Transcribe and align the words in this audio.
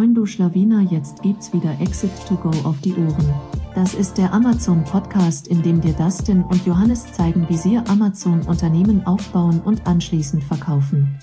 Moin 0.00 0.14
du 0.14 0.24
Schlawiner, 0.24 0.80
jetzt 0.80 1.20
gibt's 1.20 1.52
wieder 1.52 1.78
Exit 1.78 2.10
to 2.26 2.34
Go 2.34 2.48
auf 2.66 2.80
die 2.80 2.94
Ohren. 2.94 3.34
Das 3.74 3.92
ist 3.92 4.16
der 4.16 4.32
Amazon 4.32 4.82
Podcast, 4.82 5.46
in 5.46 5.62
dem 5.62 5.82
dir 5.82 5.92
Dustin 5.92 6.42
und 6.42 6.64
Johannes 6.64 7.12
zeigen, 7.12 7.46
wie 7.50 7.58
sie 7.58 7.76
Amazon 7.76 8.40
Unternehmen 8.46 9.06
aufbauen 9.06 9.60
und 9.62 9.86
anschließend 9.86 10.42
verkaufen. 10.42 11.18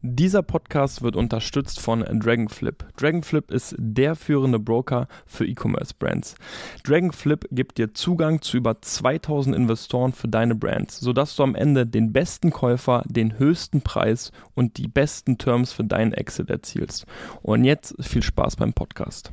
Dieser 0.00 0.44
Podcast 0.44 1.02
wird 1.02 1.16
unterstützt 1.16 1.80
von 1.80 2.02
Dragonflip. 2.02 2.84
Dragonflip 2.96 3.50
ist 3.50 3.74
der 3.78 4.14
führende 4.14 4.60
Broker 4.60 5.08
für 5.26 5.44
E-Commerce-Brands. 5.44 6.36
Dragonflip 6.84 7.48
gibt 7.50 7.78
dir 7.78 7.94
Zugang 7.94 8.40
zu 8.40 8.58
über 8.58 8.80
2000 8.80 9.56
Investoren 9.56 10.12
für 10.12 10.28
deine 10.28 10.54
Brands, 10.54 11.00
sodass 11.00 11.34
du 11.34 11.42
am 11.42 11.56
Ende 11.56 11.84
den 11.84 12.12
besten 12.12 12.52
Käufer, 12.52 13.02
den 13.08 13.40
höchsten 13.40 13.82
Preis 13.82 14.30
und 14.54 14.76
die 14.76 14.86
besten 14.86 15.36
Terms 15.36 15.72
für 15.72 15.84
deinen 15.84 16.12
Exit 16.12 16.48
erzielst. 16.48 17.04
Und 17.42 17.64
jetzt 17.64 17.96
viel 18.00 18.22
Spaß 18.22 18.54
beim 18.54 18.74
Podcast. 18.74 19.32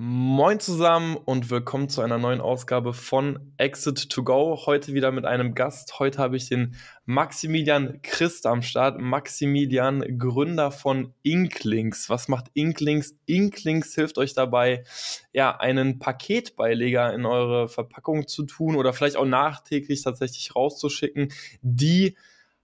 Moin 0.00 0.60
zusammen 0.60 1.16
und 1.16 1.50
willkommen 1.50 1.88
zu 1.88 2.02
einer 2.02 2.18
neuen 2.18 2.40
Ausgabe 2.40 2.94
von 2.94 3.52
Exit 3.56 4.10
to 4.10 4.22
Go. 4.22 4.56
Heute 4.64 4.94
wieder 4.94 5.10
mit 5.10 5.24
einem 5.24 5.56
Gast. 5.56 5.98
Heute 5.98 6.18
habe 6.18 6.36
ich 6.36 6.48
den 6.48 6.76
Maximilian 7.04 8.00
Christ 8.02 8.46
am 8.46 8.62
Start. 8.62 9.00
Maximilian, 9.00 10.16
Gründer 10.16 10.70
von 10.70 11.14
Inklings. 11.24 12.08
Was 12.08 12.28
macht 12.28 12.46
Inklings? 12.54 13.18
Inklings 13.26 13.92
hilft 13.96 14.18
euch 14.18 14.34
dabei, 14.34 14.84
ja, 15.32 15.56
einen 15.58 15.98
Paketbeileger 15.98 17.12
in 17.12 17.26
eure 17.26 17.66
Verpackung 17.68 18.28
zu 18.28 18.44
tun 18.44 18.76
oder 18.76 18.92
vielleicht 18.92 19.16
auch 19.16 19.26
nachträglich 19.26 20.04
tatsächlich 20.04 20.54
rauszuschicken, 20.54 21.32
die 21.62 22.16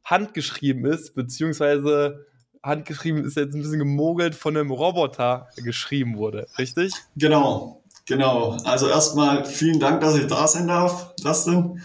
handgeschrieben 0.05 0.87
ist, 0.87 1.17
beziehungsweise 1.17 2.27
handgeschrieben 2.65 3.25
ist 3.25 3.37
jetzt 3.37 3.55
ein 3.55 3.63
bisschen 3.63 3.79
gemogelt 3.79 4.35
von 4.35 4.57
einem 4.57 4.71
Roboter 4.71 5.49
geschrieben 5.57 6.17
wurde, 6.17 6.49
richtig? 6.59 6.93
Genau, 7.17 7.83
genau. 8.07 8.57
Also 8.65 8.89
erstmal 8.89 9.45
vielen 9.45 9.79
Dank, 9.79 10.01
dass 10.01 10.17
ich 10.17 10.27
da 10.27 10.49
sein 10.49 10.69
darf, 10.69 11.15
Dustin. 11.17 11.83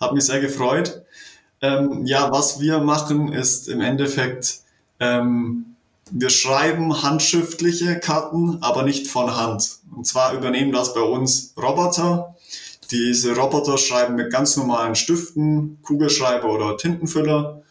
Hat 0.00 0.12
mich 0.12 0.24
sehr 0.24 0.40
gefreut. 0.40 1.02
Ähm, 1.62 2.04
ja, 2.04 2.30
was 2.30 2.60
wir 2.60 2.80
machen, 2.80 3.32
ist 3.32 3.68
im 3.68 3.80
Endeffekt, 3.80 4.60
ähm, 5.00 5.76
wir 6.10 6.30
schreiben 6.30 7.02
handschriftliche 7.02 7.98
Karten, 7.98 8.58
aber 8.60 8.82
nicht 8.82 9.06
von 9.06 9.34
Hand. 9.34 9.78
Und 9.94 10.06
zwar 10.06 10.34
übernehmen 10.34 10.72
das 10.72 10.92
bei 10.92 11.00
uns 11.00 11.54
Roboter. 11.56 12.34
Diese 12.90 13.34
Roboter 13.34 13.78
schreiben 13.78 14.16
mit 14.16 14.30
ganz 14.30 14.56
normalen 14.56 14.94
Stiften, 14.94 15.78
Kugelschreiber 15.82 16.52
oder 16.52 16.76
Tintenfüller 16.76 17.62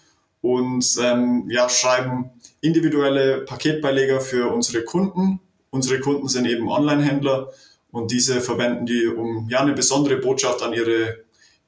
und 0.41 0.85
ähm, 1.02 1.45
ja, 1.49 1.69
schreiben 1.69 2.31
individuelle 2.66 3.41
Paketbeileger 3.41 4.21
für 4.21 4.52
unsere 4.52 4.83
Kunden. 4.83 5.39
Unsere 5.69 5.99
Kunden 5.99 6.27
sind 6.27 6.45
eben 6.45 6.69
Online-Händler 6.69 7.52
und 7.91 8.11
diese 8.11 8.41
verwenden 8.41 8.85
die, 8.85 9.08
um 9.08 9.47
ja 9.49 9.59
eine 9.59 9.73
besondere 9.73 10.17
Botschaft 10.17 10.61
an 10.61 10.73
ihre 10.73 11.23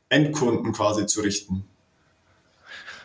Endkunden 0.09 0.71
quasi 0.71 1.05
zu 1.05 1.21
richten. 1.21 1.65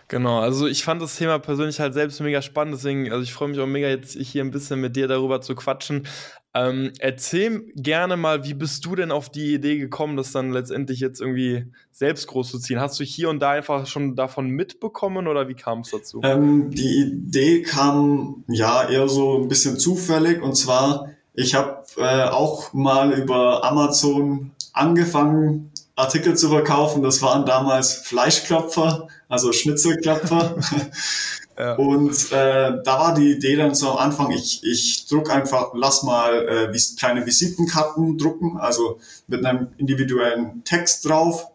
Genau, 0.09 0.41
also 0.41 0.67
ich 0.67 0.85
fand 0.85 1.01
das 1.01 1.17
Thema 1.17 1.39
persönlich 1.39 1.81
halt 1.81 1.95
selbst 1.95 2.20
mega 2.20 2.43
spannend, 2.43 2.75
deswegen, 2.75 3.11
also 3.11 3.23
ich 3.23 3.33
freue 3.33 3.48
mich 3.48 3.59
auch 3.59 3.67
mega 3.67 3.89
jetzt 3.89 4.13
hier 4.15 4.45
ein 4.45 4.51
bisschen 4.51 4.81
mit 4.81 4.95
dir 4.95 5.09
darüber 5.09 5.41
zu 5.41 5.55
quatschen. 5.55 6.07
Ähm, 6.55 6.92
erzähl 6.98 7.72
gerne 7.75 8.17
mal, 8.17 8.45
wie 8.45 8.53
bist 8.53 8.84
du 8.84 8.95
denn 8.95 9.11
auf 9.11 9.31
die 9.31 9.55
Idee 9.55 9.78
gekommen, 9.78 10.17
das 10.19 10.33
dann 10.33 10.53
letztendlich 10.53 11.00
jetzt 11.00 11.20
irgendwie 11.20 11.67
selbst 11.91 12.27
groß 12.27 12.50
zu 12.50 12.58
ziehen? 12.58 12.78
Hast 12.78 13.00
du 13.00 13.05
hier 13.05 13.31
und 13.31 13.41
da 13.41 13.53
einfach 13.53 13.86
schon 13.86 14.17
davon 14.17 14.48
mitbekommen 14.48 15.28
oder 15.28 15.48
wie 15.48 15.55
kam 15.55 15.80
es 15.80 15.91
dazu? 15.91 16.20
Ähm, 16.23 16.70
die 16.70 17.00
Idee 17.00 17.62
kam 17.62 18.45
ja 18.48 18.86
eher 18.89 19.08
so 19.08 19.39
ein 19.39 19.48
bisschen 19.48 19.78
zufällig 19.78 20.42
und 20.42 20.55
zwar, 20.55 21.08
ich 21.33 21.55
habe 21.55 21.84
äh, 21.97 22.25
auch 22.25 22.75
mal 22.75 23.12
über 23.12 23.64
Amazon 23.64 24.50
angefangen, 24.75 25.70
Artikel 25.97 26.36
zu 26.36 26.50
verkaufen. 26.50 27.03
Das 27.03 27.23
waren 27.23 27.46
damals 27.46 27.95
Fleischklopfer, 27.95 29.08
also 29.29 29.52
Schnitzelklopfer. 29.52 30.57
Ja. 31.58 31.74
Und 31.74 32.33
äh, 32.33 32.83
da 32.83 32.98
war 32.98 33.14
die 33.14 33.33
Idee 33.33 33.57
dann 33.57 33.74
so 33.74 33.90
am 33.90 33.98
Anfang, 33.98 34.30
ich, 34.30 34.64
ich 34.64 35.07
druck 35.07 35.30
einfach, 35.30 35.73
lass 35.74 36.02
mal 36.02 36.48
äh, 36.48 36.73
vis 36.73 36.96
kleine 36.96 37.27
Visitenkarten 37.27 38.17
drucken, 38.17 38.57
also 38.58 38.98
mit 39.27 39.45
einem 39.45 39.68
individuellen 39.77 40.64
Text 40.64 41.08
drauf, 41.08 41.46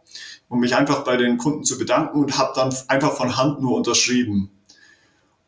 um 0.50 0.59
mich 0.59 0.75
einfach 0.75 1.03
bei 1.03 1.18
den 1.18 1.38
Kunden 1.38 1.63
zu 1.63 1.78
bedanken 1.78 2.19
und 2.19 2.38
habe 2.38 2.53
dann 2.56 2.74
einfach 2.88 3.13
von 3.13 3.38
Hand 3.38 3.62
nur 3.62 3.75
unterschrieben. 3.75 4.52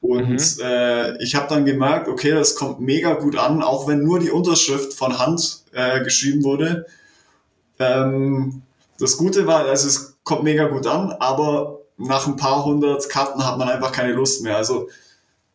Und 0.01 0.57
mhm. 0.57 0.63
äh, 0.63 1.21
ich 1.21 1.35
habe 1.35 1.47
dann 1.49 1.65
gemerkt, 1.65 2.07
okay, 2.07 2.31
das 2.31 2.55
kommt 2.55 2.79
mega 2.79 3.13
gut 3.13 3.38
an, 3.38 3.61
auch 3.61 3.88
wenn 3.88 4.03
nur 4.03 4.19
die 4.19 4.31
Unterschrift 4.31 4.93
von 4.93 5.19
Hand 5.19 5.63
äh, 5.73 6.03
geschrieben 6.03 6.43
wurde. 6.43 6.85
Ähm, 7.79 8.61
das 8.97 9.17
Gute 9.17 9.45
war, 9.45 9.65
also 9.65 9.88
es 9.88 10.17
kommt 10.23 10.43
mega 10.43 10.67
gut 10.67 10.88
an, 10.88 11.11
aber 11.19 11.78
nach 11.99 12.27
ein 12.27 12.37
paar 12.37 12.65
hundert 12.65 13.09
Karten 13.09 13.45
hat 13.45 13.57
man 13.57 13.69
einfach 13.69 13.91
keine 13.91 14.13
Lust 14.13 14.41
mehr. 14.41 14.57
Also 14.57 14.89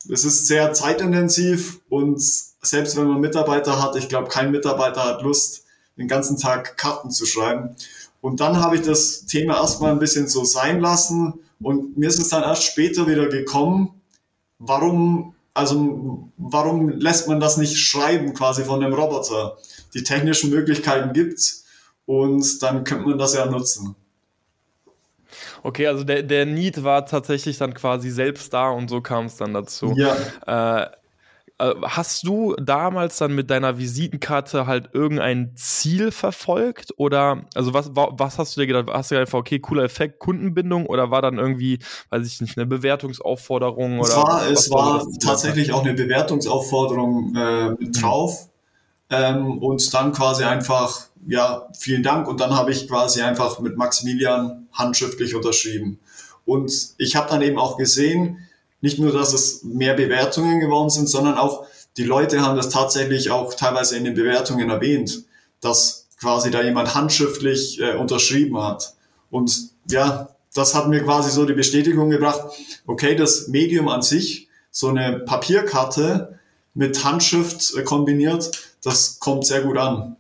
es 0.09 0.25
ist 0.25 0.47
sehr 0.47 0.73
zeitintensiv 0.73 1.81
und 1.89 2.21
selbst 2.21 2.97
wenn 2.97 3.09
man 3.09 3.21
Mitarbeiter 3.21 3.83
hat, 3.83 3.97
ich 3.97 4.09
glaube, 4.09 4.29
kein 4.29 4.51
Mitarbeiter 4.51 5.05
hat 5.05 5.23
Lust, 5.23 5.65
den 5.97 6.09
ganzen 6.09 6.37
Tag 6.37 6.77
Karten 6.77 7.11
zu 7.11 7.25
schreiben. 7.25 7.77
Und 8.21 8.41
dann 8.41 8.61
habe 8.61 8.77
ich 8.77 8.83
das 8.83 9.27
Thema 9.27 9.57
erstmal 9.57 9.93
ein 9.93 9.99
bisschen 9.99 10.29
so 10.29 10.45
sein 10.45 10.81
lassen 10.81 11.35
und 11.61 11.97
mir 11.97 12.09
ist 12.09 12.19
es 12.19 12.29
dann 12.29 12.43
erst 12.43 12.65
später 12.65 13.07
wieder 13.07 13.29
gekommen, 13.29 14.01
warum, 14.59 15.35
also 15.55 16.29
warum 16.37 16.91
lässt 16.91 17.29
man 17.29 17.41
das 17.41 17.57
nicht 17.57 17.77
schreiben 17.77 18.35
quasi 18.35 18.65
von 18.65 18.81
dem 18.81 18.93
Roboter? 18.93 19.57
Die 19.95 20.03
technischen 20.03 20.51
Möglichkeiten 20.51 21.13
gibt's 21.13 21.65
und 22.07 22.63
dann 22.63 22.85
könnte 22.85 23.09
man 23.09 23.19
das 23.19 23.35
ja 23.35 23.47
nutzen. 23.47 23.95
Okay, 25.65 25.87
also 25.87 26.05
der, 26.05 26.23
der 26.23 26.45
Need 26.45 26.85
war 26.85 27.07
tatsächlich 27.07 27.57
dann 27.57 27.73
quasi 27.73 28.11
selbst 28.11 28.53
da 28.53 28.69
und 28.69 28.91
so 28.91 29.01
kam 29.01 29.25
es 29.25 29.37
dann 29.37 29.55
dazu. 29.55 29.95
Ja. 29.97 30.83
Äh, 30.83 30.91
äh, 31.59 31.75
hast 31.83 32.27
du 32.27 32.55
damals 32.57 33.17
dann 33.17 33.35
mit 33.35 33.49
deiner 33.49 33.79
Visitenkarte 33.79 34.67
halt 34.67 34.91
irgendein 34.93 35.53
Ziel 35.57 36.11
verfolgt? 36.11 36.93
Oder, 36.99 37.47
also 37.55 37.73
was, 37.73 37.91
was 37.95 38.39
hast 38.39 38.57
du 38.57 38.61
dir 38.61 38.67
gedacht? 38.67 38.87
Hast 38.93 39.11
du 39.11 39.19
einfach, 39.19 39.39
okay, 39.39 39.59
cooler 39.59 39.85
Effekt, 39.85 40.19
Kundenbindung 40.19 40.85
oder 40.85 41.11
war 41.11 41.23
dann 41.23 41.39
irgendwie, 41.39 41.79
weiß 42.11 42.27
ich 42.27 42.43
nicht, 42.43 42.59
eine 42.59 42.67
Bewertungsaufforderung? 42.67 44.01
Oder 44.01 44.09
es 44.09 44.17
war, 44.17 44.51
es 44.51 44.71
war, 44.71 45.01
war 45.01 45.07
tatsächlich 45.19 45.73
auch 45.73 45.83
eine 45.83 45.95
Bewertungsaufforderung 45.95 47.35
äh, 47.37 47.71
mit 47.71 47.81
mhm. 47.81 47.93
drauf. 47.93 48.51
Ähm, 49.15 49.59
und 49.59 49.93
dann 49.95 50.13
quasi 50.13 50.45
einfach 50.45 51.09
ja, 51.27 51.69
vielen 51.79 52.03
Dank. 52.03 52.29
Und 52.29 52.41
dann 52.41 52.55
habe 52.55 52.73
ich 52.73 52.89
quasi 52.89 53.23
einfach 53.23 53.61
mit 53.61 53.77
Maximilian 53.77 54.67
handschriftlich 54.73 55.35
unterschrieben. 55.35 55.99
Und 56.45 56.95
ich 56.99 57.17
habe 57.17 57.29
dann 57.31 57.43
eben 57.43 57.59
auch 57.59 57.77
gesehen, 57.77 58.39
nicht 58.81 58.99
nur, 58.99 59.13
dass 59.13 59.33
es 59.33 59.63
mehr 59.65 59.95
Bewertungen 59.95 60.61
geworden 60.61 60.91
sind, 60.91 61.09
sondern 61.09 61.39
auch 61.39 61.67
die 61.97 62.05
Leute 62.05 62.43
haben 62.43 62.57
das 62.57 62.69
tatsächlich 62.69 63.31
auch 63.31 63.55
teilweise 63.55 63.97
in 63.97 64.05
den 64.05 64.15
Bewertungen 64.15 64.69
erwähnt, 64.69 65.25
dass 65.61 66.09
quasi 66.21 66.51
da 66.51 66.63
jemand 66.63 66.95
handschriftlich 66.95 67.81
äh, 67.81 67.95
unterschrieben 67.95 68.59
hat. 68.63 68.95
Und 69.31 69.71
ja, 69.91 70.29
das 70.53 70.75
hat 70.75 70.89
mir 70.89 71.03
quasi 71.03 71.31
so 71.31 71.47
die 71.47 71.55
Bestätigung 71.55 72.11
gebracht, 72.11 72.41
okay, 72.87 73.15
das 73.15 73.49
Medium 73.49 73.89
an 73.89 74.03
sich, 74.03 74.49
so 74.71 74.89
eine 74.89 75.21
Papierkarte 75.21 76.39
mit 76.75 77.05
Handschrift 77.05 77.75
äh, 77.77 77.83
kombiniert, 77.83 78.51
das 78.85 79.19
kommt 79.19 79.47
sehr 79.47 79.63
gut 79.63 79.79
an. 79.79 80.17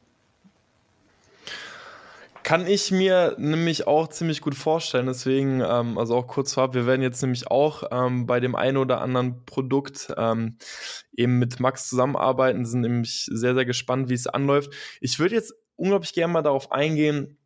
Kann 2.42 2.66
ich 2.66 2.90
mir 2.90 3.36
nämlich 3.38 3.86
auch 3.86 4.08
ziemlich 4.08 4.42
gut 4.42 4.54
vorstellen. 4.54 5.06
Deswegen, 5.06 5.62
ähm, 5.62 5.96
also 5.96 6.14
auch 6.14 6.26
kurz 6.26 6.52
vorab, 6.52 6.74
wir 6.74 6.86
werden 6.86 7.00
jetzt 7.00 7.22
nämlich 7.22 7.50
auch 7.50 7.84
ähm, 7.90 8.26
bei 8.26 8.38
dem 8.38 8.54
einen 8.54 8.76
oder 8.76 9.00
anderen 9.00 9.46
Produkt 9.46 10.12
ähm, 10.18 10.58
eben 11.16 11.38
mit 11.38 11.58
Max 11.58 11.88
zusammenarbeiten, 11.88 12.66
sind 12.66 12.82
nämlich 12.82 13.26
sehr, 13.32 13.54
sehr 13.54 13.64
gespannt, 13.64 14.10
wie 14.10 14.14
es 14.14 14.26
anläuft. 14.26 14.74
Ich 15.00 15.18
würde 15.18 15.36
jetzt 15.36 15.54
unglaublich 15.76 16.12
gerne 16.12 16.34
mal 16.34 16.42
darauf 16.42 16.70
eingehen, 16.70 17.38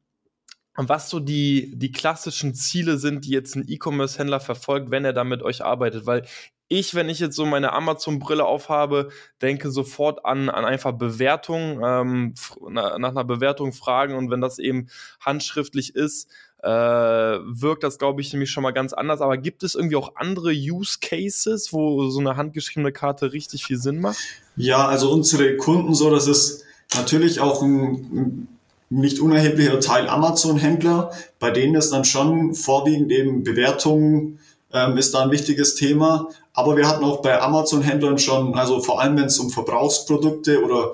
was 0.74 1.10
so 1.10 1.20
die, 1.20 1.72
die 1.76 1.92
klassischen 1.92 2.54
Ziele 2.54 2.98
sind, 2.98 3.24
die 3.24 3.30
jetzt 3.30 3.54
ein 3.54 3.66
E-Commerce-Händler 3.68 4.40
verfolgt, 4.40 4.90
wenn 4.90 5.04
er 5.04 5.12
da 5.12 5.22
mit 5.22 5.42
euch 5.42 5.62
arbeitet. 5.64 6.06
Weil 6.06 6.24
ich, 6.68 6.94
wenn 6.94 7.08
ich 7.08 7.18
jetzt 7.18 7.36
so 7.36 7.46
meine 7.46 7.72
Amazon-Brille 7.72 8.44
aufhabe, 8.44 9.08
denke 9.40 9.70
sofort 9.70 10.24
an, 10.24 10.48
an 10.50 10.64
einfach 10.64 10.92
Bewertung, 10.92 11.80
ähm, 11.82 12.34
nach 12.70 12.92
einer 12.92 13.24
Bewertung 13.24 13.72
fragen 13.72 14.14
und 14.14 14.30
wenn 14.30 14.40
das 14.40 14.58
eben 14.58 14.88
handschriftlich 15.20 15.94
ist, 15.94 16.28
äh, 16.62 16.68
wirkt 16.68 17.84
das, 17.84 17.98
glaube 17.98 18.20
ich, 18.20 18.32
nämlich 18.32 18.50
schon 18.50 18.62
mal 18.62 18.72
ganz 18.72 18.92
anders. 18.92 19.20
Aber 19.20 19.38
gibt 19.38 19.62
es 19.62 19.74
irgendwie 19.74 19.96
auch 19.96 20.16
andere 20.16 20.50
Use 20.50 20.98
Cases, 21.00 21.72
wo 21.72 22.08
so 22.10 22.20
eine 22.20 22.36
handgeschriebene 22.36 22.92
Karte 22.92 23.32
richtig 23.32 23.64
viel 23.64 23.78
Sinn 23.78 24.00
macht? 24.00 24.18
Ja, 24.56 24.86
also 24.86 25.10
unsere 25.10 25.56
Kunden 25.56 25.94
so, 25.94 26.10
das 26.10 26.26
ist 26.26 26.64
natürlich 26.96 27.40
auch 27.40 27.62
ein, 27.62 27.92
ein 28.12 28.48
nicht 28.90 29.20
unerheblicher 29.20 29.80
Teil 29.80 30.08
Amazon-Händler, 30.08 31.12
bei 31.38 31.50
denen 31.50 31.76
es 31.76 31.90
dann 31.90 32.04
schon 32.04 32.54
vorwiegend 32.54 33.12
eben 33.12 33.44
Bewertungen 33.44 34.40
ähm, 34.72 34.96
ist 34.96 35.14
da 35.14 35.22
ein 35.22 35.30
wichtiges 35.30 35.74
Thema. 35.74 36.28
Aber 36.52 36.76
wir 36.76 36.88
hatten 36.88 37.04
auch 37.04 37.22
bei 37.22 37.40
Amazon-Händlern 37.40 38.18
schon, 38.18 38.54
also 38.54 38.80
vor 38.80 39.00
allem 39.00 39.16
wenn 39.16 39.26
es 39.26 39.38
um 39.38 39.50
Verbrauchsprodukte 39.50 40.62
oder 40.64 40.92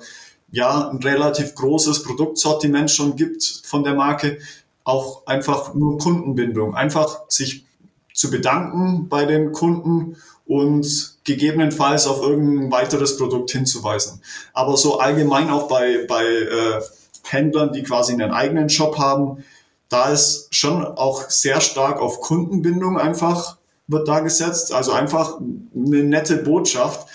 ja, 0.51 0.89
ein 0.89 0.99
relativ 0.99 1.55
großes 1.55 2.05
Produktsortiment 2.05 2.91
schon 2.91 3.17
gibt 3.17 3.43
von 3.65 3.83
der 3.83 3.95
Marke, 3.95 4.39
auch 4.85 5.27
einfach 5.27 5.75
nur 5.75 5.99
Kundenbindung. 5.99 6.75
Einfach 6.75 7.23
sich 7.29 7.65
zu 8.13 8.31
bedanken 8.31 9.09
bei 9.09 9.25
den 9.25 9.53
Kunden 9.53 10.17
und 10.47 11.15
gegebenenfalls 11.25 12.07
auf 12.07 12.23
irgendein 12.23 12.71
weiteres 12.71 13.17
Produkt 13.17 13.51
hinzuweisen. 13.51 14.21
Aber 14.53 14.77
so 14.77 14.99
allgemein 15.01 15.51
auch 15.51 15.69
bei, 15.69 16.05
bei 16.07 16.25
äh, 16.25 16.83
Händlern, 17.25 17.73
die 17.73 17.83
quasi 17.83 18.13
einen 18.13 18.31
eigenen 18.31 18.69
Shop 18.69 18.99
haben, 18.99 19.43
da 19.89 20.11
ist 20.11 20.55
schon 20.55 20.85
auch 20.85 21.31
sehr 21.31 21.61
stark 21.61 22.01
auf 22.01 22.21
Kundenbindung 22.21 22.99
einfach 22.99 23.57
wird 23.87 24.09
da 24.09 24.21
gesetzt. 24.21 24.73
Also 24.73 24.93
einfach 24.93 25.39
eine 25.41 26.03
nette 26.03 26.37
Botschaft. 26.37 27.07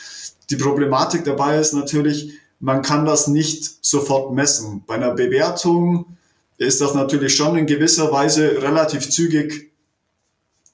Die 0.49 0.55
Problematik 0.55 1.23
dabei 1.23 1.57
ist 1.57 1.73
natürlich, 1.73 2.33
man 2.59 2.81
kann 2.81 3.05
das 3.05 3.27
nicht 3.27 3.85
sofort 3.85 4.33
messen. 4.33 4.83
Bei 4.85 4.95
einer 4.95 5.13
Bewertung 5.13 6.17
ist 6.57 6.81
das 6.81 6.93
natürlich 6.93 7.35
schon 7.35 7.57
in 7.57 7.65
gewisser 7.65 8.11
Weise 8.11 8.61
relativ 8.61 9.09
zügig 9.09 9.71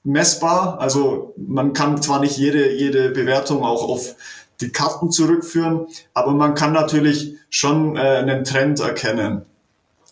messbar. 0.02 0.80
Also 0.80 1.34
man 1.36 1.72
kann 1.72 2.00
zwar 2.02 2.20
nicht 2.20 2.36
jede, 2.36 2.72
jede 2.72 3.10
Bewertung 3.10 3.62
auch 3.62 3.88
auf 3.88 4.14
die 4.60 4.70
Karten 4.70 5.10
zurückführen, 5.10 5.86
aber 6.14 6.32
man 6.32 6.54
kann 6.54 6.72
natürlich 6.72 7.34
schon 7.50 7.96
äh, 7.96 8.00
einen 8.00 8.44
Trend 8.44 8.80
erkennen. 8.80 9.42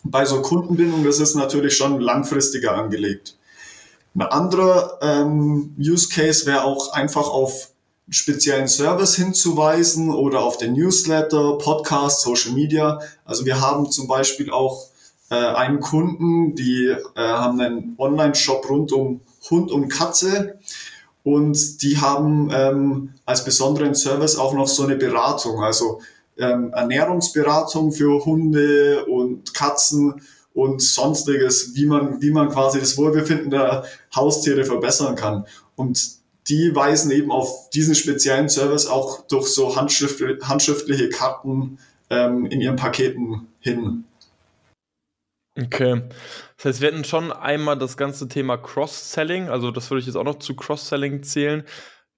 Bei 0.03 0.23
so 0.25 0.41
Kundenbindung, 0.41 1.03
das 1.03 1.19
ist 1.19 1.35
natürlich 1.35 1.75
schon 1.75 1.99
langfristiger 1.99 2.75
angelegt. 2.75 3.34
Ein 4.15 4.21
anderer 4.21 4.97
ähm, 5.01 5.75
Use 5.77 6.07
Case 6.07 6.45
wäre 6.45 6.63
auch 6.63 6.93
einfach 6.93 7.29
auf 7.29 7.71
einen 8.07 8.13
speziellen 8.13 8.69
Service 8.69 9.15
hinzuweisen 9.15 10.13
oder 10.13 10.39
auf 10.41 10.57
den 10.57 10.73
Newsletter, 10.73 11.57
Podcast, 11.57 12.21
Social 12.21 12.53
Media. 12.53 12.99
Also 13.25 13.45
wir 13.45 13.59
haben 13.59 13.91
zum 13.91 14.07
Beispiel 14.07 14.51
auch 14.51 14.87
äh, 15.29 15.35
einen 15.35 15.81
Kunden, 15.81 16.55
die 16.55 16.85
äh, 16.85 16.97
haben 17.15 17.59
einen 17.59 17.95
Online-Shop 17.97 18.69
rund 18.69 18.93
um 18.93 19.19
Hund 19.49 19.69
und 19.69 19.89
Katze. 19.89 20.59
Und 21.23 21.81
die 21.81 21.97
haben 21.97 22.51
ähm, 22.53 23.15
als 23.25 23.43
besonderen 23.43 23.95
Service 23.95 24.37
auch 24.37 24.53
noch 24.53 24.67
so 24.69 24.83
eine 24.83 24.95
Beratung, 24.95 25.61
also 25.61 25.99
ähm, 26.37 26.71
Ernährungsberatung 26.71 27.91
für 27.91 28.23
Hunde 28.23 29.05
und 29.05 29.53
Katzen 29.53 30.21
und 30.55 30.81
sonstiges, 30.81 31.75
wie 31.75 31.85
man, 31.85 32.21
wie 32.21 32.31
man 32.31 32.49
quasi 32.49 32.79
das 32.79 32.97
Wohlbefinden 32.97 33.51
der 33.51 33.83
Haustiere 34.15 34.63
verbessern 34.63 35.15
kann. 35.15 35.45
Und 35.75 36.15
die 36.47 36.73
weisen 36.73 37.11
eben 37.11 37.29
auf 37.29 37.69
diesen 37.71 37.93
speziellen 37.93 38.49
Service 38.49 38.87
auch 38.87 39.27
durch 39.27 39.47
so 39.47 39.75
handschrift, 39.75 40.21
handschriftliche 40.43 41.09
Karten 41.09 41.77
ähm, 42.09 42.45
in 42.45 42.61
ihren 42.61 42.77
Paketen 42.77 43.47
hin. 43.59 44.05
Okay. 45.59 46.03
Das 46.55 46.65
heißt, 46.65 46.81
wir 46.81 46.91
hätten 46.91 47.03
schon 47.03 47.33
einmal 47.33 47.77
das 47.77 47.97
ganze 47.97 48.27
Thema 48.29 48.57
Cross-Selling, 48.57 49.49
also 49.49 49.71
das 49.71 49.89
würde 49.89 49.99
ich 49.99 50.05
jetzt 50.05 50.15
auch 50.15 50.23
noch 50.23 50.39
zu 50.39 50.55
Cross-Selling 50.55 51.23
zählen, 51.23 51.63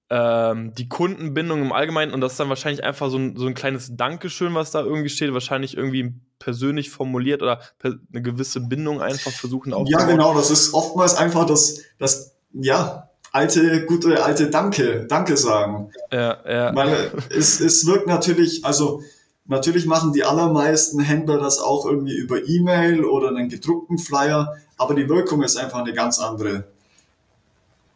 ähm, 0.09 0.73
die 0.73 0.87
Kundenbindung 0.87 1.61
im 1.61 1.71
Allgemeinen 1.73 2.13
und 2.13 2.21
das 2.21 2.33
ist 2.33 2.39
dann 2.39 2.49
wahrscheinlich 2.49 2.83
einfach 2.83 3.09
so 3.09 3.17
ein, 3.17 3.35
so 3.35 3.45
ein 3.45 3.53
kleines 3.53 3.95
Dankeschön, 3.95 4.55
was 4.55 4.71
da 4.71 4.81
irgendwie 4.81 5.09
steht, 5.09 5.33
wahrscheinlich 5.33 5.75
irgendwie 5.75 6.13
persönlich 6.39 6.89
formuliert 6.89 7.41
oder 7.41 7.59
per, 7.79 7.95
eine 8.13 8.21
gewisse 8.21 8.61
Bindung 8.61 9.01
einfach 9.01 9.31
versuchen 9.31 9.73
aufzubauen. 9.73 10.07
Ja, 10.07 10.13
genau, 10.13 10.33
das 10.33 10.49
ist 10.49 10.73
oftmals 10.73 11.15
einfach 11.15 11.45
das, 11.45 11.81
das 11.99 12.35
ja, 12.53 13.09
alte, 13.33 13.85
gute, 13.85 14.23
alte 14.23 14.49
Danke, 14.49 15.05
Danke 15.07 15.35
sagen. 15.35 15.91
Ja, 16.11 16.37
ja. 16.47 16.75
Weil 16.75 17.11
es, 17.29 17.59
es 17.59 17.85
wirkt 17.85 18.07
natürlich, 18.07 18.63
also 18.63 19.01
natürlich 19.45 19.85
machen 19.87 20.13
die 20.13 20.23
allermeisten 20.23 21.01
Händler 21.01 21.37
das 21.37 21.59
auch 21.59 21.85
irgendwie 21.85 22.15
über 22.15 22.47
E-Mail 22.47 23.03
oder 23.03 23.27
einen 23.27 23.49
gedruckten 23.49 23.97
Flyer, 23.97 24.55
aber 24.77 24.93
die 24.93 25.09
Wirkung 25.09 25.43
ist 25.43 25.57
einfach 25.57 25.79
eine 25.79 25.93
ganz 25.93 26.19
andere. 26.19 26.63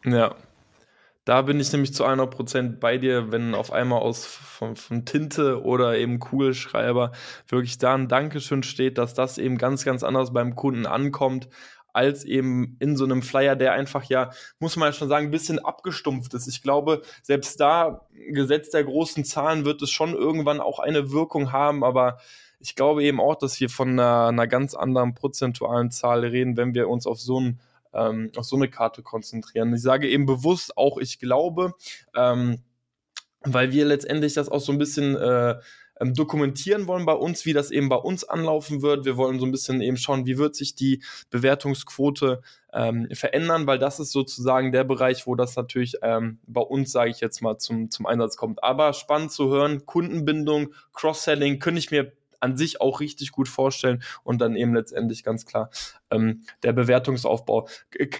Ja, 0.04 0.34
da 1.24 1.42
bin 1.42 1.60
ich 1.60 1.72
nämlich 1.72 1.94
zu 1.94 2.04
100% 2.04 2.80
bei 2.80 2.98
dir, 2.98 3.30
wenn 3.30 3.54
auf 3.54 3.72
einmal 3.72 4.00
aus 4.00 4.26
von, 4.26 4.74
von, 4.74 5.04
Tinte 5.04 5.62
oder 5.62 5.96
eben 5.96 6.18
Kugelschreiber 6.18 7.12
wirklich 7.48 7.78
da 7.78 7.94
ein 7.94 8.08
Dankeschön 8.08 8.64
steht, 8.64 8.98
dass 8.98 9.14
das 9.14 9.38
eben 9.38 9.56
ganz, 9.56 9.84
ganz 9.84 10.02
anders 10.02 10.32
beim 10.32 10.56
Kunden 10.56 10.84
ankommt, 10.84 11.48
als 11.92 12.24
eben 12.24 12.76
in 12.80 12.96
so 12.96 13.04
einem 13.04 13.22
Flyer, 13.22 13.54
der 13.54 13.72
einfach 13.72 14.04
ja, 14.04 14.30
muss 14.58 14.76
man 14.76 14.88
ja 14.88 14.92
schon 14.92 15.08
sagen, 15.08 15.26
ein 15.26 15.30
bisschen 15.30 15.58
abgestumpft 15.58 16.34
ist. 16.34 16.48
Ich 16.48 16.62
glaube, 16.62 17.02
selbst 17.22 17.60
da, 17.60 18.06
Gesetz 18.30 18.70
der 18.70 18.84
großen 18.84 19.24
Zahlen, 19.24 19.64
wird 19.64 19.82
es 19.82 19.90
schon 19.90 20.14
irgendwann 20.14 20.60
auch 20.60 20.78
eine 20.80 21.12
Wirkung 21.12 21.52
haben, 21.52 21.84
aber 21.84 22.18
ich 22.58 22.74
glaube 22.74 23.04
eben 23.04 23.20
auch, 23.20 23.36
dass 23.36 23.60
wir 23.60 23.68
von 23.68 23.90
einer, 23.90 24.28
einer 24.28 24.46
ganz 24.46 24.74
anderen 24.74 25.14
prozentualen 25.14 25.90
Zahl 25.90 26.24
reden, 26.24 26.56
wenn 26.56 26.74
wir 26.74 26.88
uns 26.88 27.06
auf 27.06 27.20
so 27.20 27.40
ein 27.40 27.60
ähm, 27.94 28.30
auf 28.36 28.44
so 28.44 28.56
eine 28.56 28.68
Karte 28.68 29.02
konzentrieren. 29.02 29.74
Ich 29.74 29.82
sage 29.82 30.08
eben 30.08 30.26
bewusst 30.26 30.76
auch, 30.76 30.98
ich 30.98 31.18
glaube, 31.18 31.74
ähm, 32.14 32.62
weil 33.44 33.72
wir 33.72 33.84
letztendlich 33.84 34.34
das 34.34 34.48
auch 34.48 34.60
so 34.60 34.72
ein 34.72 34.78
bisschen 34.78 35.16
äh, 35.16 35.56
ähm, 36.00 36.14
dokumentieren 36.14 36.86
wollen 36.86 37.06
bei 37.06 37.12
uns, 37.12 37.46
wie 37.46 37.52
das 37.52 37.70
eben 37.70 37.88
bei 37.88 37.96
uns 37.96 38.24
anlaufen 38.24 38.82
wird. 38.82 39.04
Wir 39.04 39.16
wollen 39.16 39.38
so 39.38 39.46
ein 39.46 39.52
bisschen 39.52 39.80
eben 39.80 39.96
schauen, 39.96 40.26
wie 40.26 40.38
wird 40.38 40.54
sich 40.54 40.74
die 40.74 41.02
Bewertungsquote 41.30 42.42
ähm, 42.72 43.08
verändern, 43.12 43.66
weil 43.66 43.78
das 43.78 44.00
ist 44.00 44.12
sozusagen 44.12 44.72
der 44.72 44.84
Bereich, 44.84 45.26
wo 45.26 45.34
das 45.34 45.54
natürlich 45.56 45.96
ähm, 46.02 46.38
bei 46.46 46.60
uns, 46.60 46.92
sage 46.92 47.10
ich 47.10 47.20
jetzt 47.20 47.42
mal, 47.42 47.58
zum, 47.58 47.90
zum 47.90 48.06
Einsatz 48.06 48.36
kommt. 48.36 48.62
Aber 48.64 48.92
spannend 48.92 49.32
zu 49.32 49.48
hören, 49.48 49.86
Kundenbindung, 49.86 50.74
Cross-Selling, 50.92 51.58
könnte 51.58 51.78
ich 51.78 51.90
mir 51.90 52.12
an 52.42 52.56
sich 52.56 52.80
auch 52.80 53.00
richtig 53.00 53.32
gut 53.32 53.48
vorstellen 53.48 54.02
und 54.24 54.40
dann 54.40 54.56
eben 54.56 54.74
letztendlich 54.74 55.22
ganz 55.22 55.46
klar 55.46 55.70
ähm, 56.10 56.42
der 56.62 56.72
Bewertungsaufbau. 56.72 57.68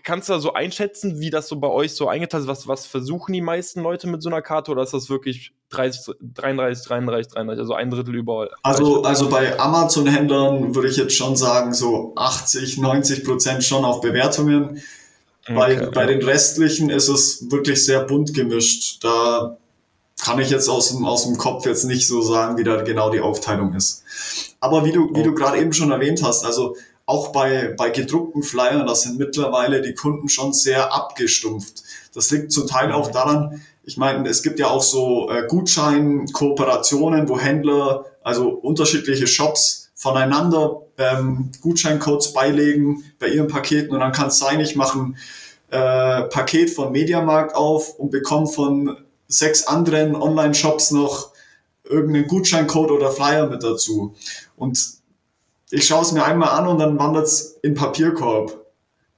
Kannst 0.04 0.28
du 0.28 0.34
da 0.34 0.38
so 0.38 0.52
einschätzen, 0.52 1.20
wie 1.20 1.30
das 1.30 1.48
so 1.48 1.58
bei 1.58 1.68
euch 1.68 1.94
so 1.94 2.08
eingeteilt 2.08 2.44
ist? 2.44 2.48
Was, 2.48 2.68
was 2.68 2.86
versuchen 2.86 3.32
die 3.32 3.40
meisten 3.40 3.80
Leute 3.80 4.08
mit 4.08 4.22
so 4.22 4.28
einer 4.28 4.42
Karte 4.42 4.70
oder 4.70 4.82
ist 4.82 4.94
das 4.94 5.10
wirklich 5.10 5.52
30, 5.70 6.14
33, 6.20 6.86
33, 6.86 7.32
33, 7.32 7.60
also 7.60 7.74
ein 7.74 7.90
Drittel 7.90 8.14
überall? 8.14 8.50
Also, 8.62 9.02
also 9.02 9.28
bei 9.28 9.58
Amazon-Händlern 9.58 10.74
würde 10.74 10.88
ich 10.88 10.96
jetzt 10.96 11.14
schon 11.14 11.36
sagen, 11.36 11.74
so 11.74 12.12
80, 12.16 12.78
90 12.78 13.24
Prozent 13.24 13.64
schon 13.64 13.84
auf 13.84 14.00
Bewertungen. 14.00 14.82
Okay, 15.44 15.54
bei, 15.54 15.86
bei 15.86 16.06
den 16.06 16.22
restlichen 16.22 16.88
ist 16.88 17.08
es 17.08 17.50
wirklich 17.50 17.84
sehr 17.84 18.04
bunt 18.04 18.32
gemischt. 18.32 19.02
Da 19.02 19.58
kann 20.22 20.38
ich 20.38 20.50
jetzt 20.50 20.68
aus 20.68 20.90
dem, 20.90 21.04
aus 21.04 21.24
dem 21.24 21.36
Kopf 21.36 21.66
jetzt 21.66 21.84
nicht 21.84 22.06
so 22.06 22.22
sagen, 22.22 22.56
wie 22.56 22.64
da 22.64 22.82
genau 22.82 23.10
die 23.10 23.20
Aufteilung 23.20 23.74
ist. 23.74 24.04
Aber 24.60 24.84
wie 24.84 24.92
du, 24.92 25.10
wie 25.14 25.22
du 25.22 25.34
gerade 25.34 25.58
eben 25.58 25.72
schon 25.72 25.90
erwähnt 25.90 26.22
hast, 26.22 26.44
also 26.44 26.76
auch 27.06 27.32
bei, 27.32 27.74
bei 27.76 27.90
gedruckten 27.90 28.44
Flyern, 28.44 28.86
da 28.86 28.94
sind 28.94 29.18
mittlerweile 29.18 29.82
die 29.82 29.94
Kunden 29.94 30.28
schon 30.28 30.52
sehr 30.52 30.94
abgestumpft. 30.94 31.82
Das 32.14 32.30
liegt 32.30 32.52
zum 32.52 32.68
Teil 32.68 32.92
auch 32.92 33.10
daran, 33.10 33.62
ich 33.84 33.96
meine, 33.96 34.28
es 34.28 34.44
gibt 34.44 34.60
ja 34.60 34.68
auch 34.68 34.82
so 34.82 35.28
äh, 35.28 35.44
Gutschein-Kooperationen, 35.48 37.28
wo 37.28 37.38
Händler, 37.40 38.04
also 38.22 38.48
unterschiedliche 38.48 39.26
Shops 39.26 39.90
voneinander 39.96 40.82
ähm, 40.98 41.50
Gutscheincodes 41.60 42.32
beilegen 42.32 43.02
bei 43.18 43.26
ihren 43.26 43.48
Paketen 43.48 43.92
und 43.92 43.98
dann 44.00 44.12
kann 44.12 44.28
es 44.28 44.38
sein, 44.38 44.60
ich 44.60 44.76
mache 44.76 45.00
ein 45.00 45.16
äh, 45.70 46.22
Paket 46.28 46.70
von 46.70 46.92
Mediamarkt 46.92 47.56
auf 47.56 47.98
und 47.98 48.10
bekomme 48.10 48.46
von 48.46 48.96
sechs 49.32 49.66
anderen 49.66 50.14
Online-Shops 50.14 50.90
noch 50.90 51.32
irgendeinen 51.84 52.28
Gutscheincode 52.28 52.90
oder 52.90 53.10
Flyer 53.10 53.48
mit 53.48 53.62
dazu. 53.62 54.14
Und 54.56 54.78
ich 55.70 55.86
schaue 55.86 56.02
es 56.02 56.12
mir 56.12 56.24
einmal 56.24 56.50
an 56.50 56.66
und 56.66 56.78
dann 56.78 56.98
wandert 56.98 57.26
es 57.26 57.58
in 57.62 57.74
Papierkorb. 57.74 58.58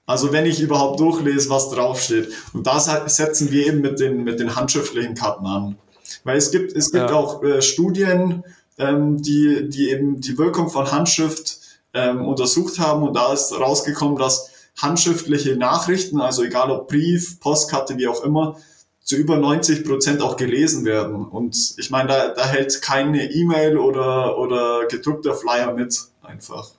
Also 0.06 0.32
wenn 0.32 0.46
ich 0.46 0.60
überhaupt 0.60 1.00
durchlese, 1.00 1.50
was 1.50 1.70
draufsteht. 1.70 2.28
Und 2.52 2.66
da 2.66 2.78
setzen 2.78 3.50
wir 3.50 3.66
eben 3.66 3.80
mit 3.80 4.00
den, 4.00 4.24
mit 4.24 4.38
den 4.38 4.54
handschriftlichen 4.54 5.14
Karten 5.14 5.46
an. 5.46 5.78
Weil 6.24 6.36
es 6.36 6.50
gibt, 6.50 6.76
es 6.76 6.92
gibt 6.92 7.10
ja. 7.10 7.16
auch 7.16 7.42
äh, 7.42 7.62
Studien, 7.62 8.44
ähm, 8.78 9.22
die, 9.22 9.68
die 9.68 9.90
eben 9.90 10.20
die 10.20 10.36
Wirkung 10.36 10.68
von 10.68 10.90
Handschrift 10.92 11.60
ähm, 11.94 12.26
untersucht 12.26 12.78
haben 12.78 13.02
und 13.02 13.14
da 13.14 13.32
ist 13.32 13.52
rausgekommen, 13.52 14.18
dass 14.18 14.50
handschriftliche 14.76 15.56
Nachrichten, 15.56 16.20
also 16.20 16.42
egal 16.42 16.70
ob 16.70 16.88
Brief, 16.88 17.40
Postkarte, 17.40 17.96
wie 17.96 18.08
auch 18.08 18.22
immer, 18.24 18.56
zu 19.04 19.16
über 19.16 19.36
90 19.36 19.84
Prozent 19.84 20.22
auch 20.22 20.36
gelesen 20.36 20.84
werden. 20.84 21.26
Und 21.26 21.74
ich 21.76 21.90
meine, 21.90 22.08
da, 22.08 22.28
da 22.28 22.46
hält 22.46 22.80
keine 22.82 23.30
E-Mail 23.30 23.76
oder, 23.76 24.38
oder 24.38 24.86
gedruckter 24.88 25.34
Flyer 25.34 25.72
mit 25.74 25.96
einfach. 26.22 26.70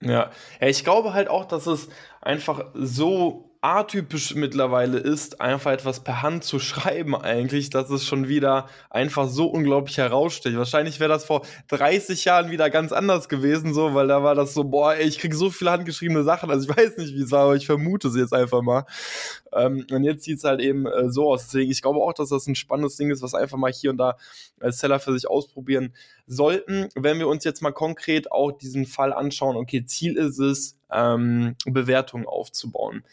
Ja. 0.00 0.30
ja, 0.60 0.66
ich 0.66 0.82
glaube 0.82 1.12
halt 1.12 1.28
auch, 1.28 1.44
dass 1.44 1.66
es 1.66 1.88
einfach 2.20 2.64
so 2.74 3.51
atypisch 3.62 4.34
mittlerweile 4.34 4.98
ist, 4.98 5.40
einfach 5.40 5.70
etwas 5.70 6.00
per 6.00 6.20
Hand 6.20 6.42
zu 6.42 6.58
schreiben 6.58 7.14
eigentlich, 7.14 7.70
dass 7.70 7.90
es 7.90 8.04
schon 8.04 8.26
wieder 8.26 8.66
einfach 8.90 9.28
so 9.28 9.46
unglaublich 9.46 9.98
heraussticht. 9.98 10.56
Wahrscheinlich 10.56 10.98
wäre 10.98 11.08
das 11.08 11.24
vor 11.24 11.42
30 11.68 12.24
Jahren 12.24 12.50
wieder 12.50 12.70
ganz 12.70 12.90
anders 12.90 13.28
gewesen, 13.28 13.72
so, 13.72 13.94
weil 13.94 14.08
da 14.08 14.24
war 14.24 14.34
das 14.34 14.52
so, 14.52 14.64
boah, 14.64 14.94
ey, 14.94 15.06
ich 15.06 15.20
kriege 15.20 15.36
so 15.36 15.48
viele 15.48 15.70
handgeschriebene 15.70 16.24
Sachen, 16.24 16.50
also 16.50 16.68
ich 16.68 16.76
weiß 16.76 16.96
nicht, 16.96 17.14
wie 17.14 17.22
es 17.22 17.30
war, 17.30 17.44
aber 17.44 17.54
ich 17.54 17.66
vermute 17.66 18.08
es 18.08 18.16
jetzt 18.16 18.34
einfach 18.34 18.62
mal. 18.62 18.84
Ähm, 19.52 19.86
und 19.92 20.02
jetzt 20.02 20.24
sieht 20.24 20.38
es 20.38 20.44
halt 20.44 20.60
eben 20.60 20.86
äh, 20.86 21.08
so 21.08 21.30
aus. 21.30 21.44
Deswegen, 21.44 21.70
ich 21.70 21.82
glaube 21.82 22.00
auch, 22.00 22.14
dass 22.14 22.30
das 22.30 22.48
ein 22.48 22.56
spannendes 22.56 22.96
Ding 22.96 23.12
ist, 23.12 23.22
was 23.22 23.32
einfach 23.32 23.58
mal 23.58 23.72
hier 23.72 23.90
und 23.90 23.98
da 23.98 24.16
als 24.58 24.80
Seller 24.80 24.98
für 24.98 25.12
sich 25.12 25.30
ausprobieren 25.30 25.94
sollten. 26.26 26.88
Wenn 26.96 27.20
wir 27.20 27.28
uns 27.28 27.44
jetzt 27.44 27.62
mal 27.62 27.72
konkret 27.72 28.32
auch 28.32 28.50
diesen 28.50 28.86
Fall 28.86 29.12
anschauen, 29.12 29.56
okay, 29.56 29.84
Ziel 29.84 30.16
ist 30.16 30.40
es, 30.40 30.76
ähm, 30.90 31.54
Bewertungen 31.64 32.26
aufzubauen 32.26 33.04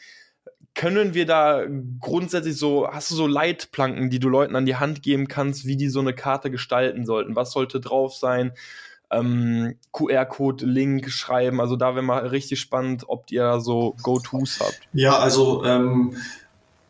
können 0.79 1.13
wir 1.13 1.25
da 1.25 1.65
grundsätzlich 1.99 2.55
so, 2.55 2.87
hast 2.89 3.11
du 3.11 3.15
so 3.15 3.27
Leitplanken, 3.27 4.09
die 4.09 4.19
du 4.19 4.29
Leuten 4.29 4.55
an 4.55 4.65
die 4.65 4.77
Hand 4.77 5.03
geben 5.03 5.27
kannst, 5.27 5.65
wie 5.65 5.75
die 5.75 5.89
so 5.89 5.99
eine 5.99 6.13
Karte 6.13 6.49
gestalten 6.49 7.05
sollten? 7.05 7.35
Was 7.35 7.51
sollte 7.51 7.81
drauf 7.81 8.15
sein? 8.15 8.53
Ähm, 9.11 9.75
QR-Code, 9.91 10.65
Link 10.65 11.09
schreiben. 11.09 11.59
Also 11.59 11.75
da 11.75 11.95
wäre 11.95 12.05
mal 12.05 12.25
richtig 12.27 12.61
spannend, 12.61 13.03
ob 13.09 13.29
ihr 13.29 13.41
da 13.41 13.59
so 13.59 13.97
Go-Tos 14.01 14.61
habt. 14.61 14.79
Ja, 14.93 15.19
also 15.19 15.65
ähm, 15.65 16.15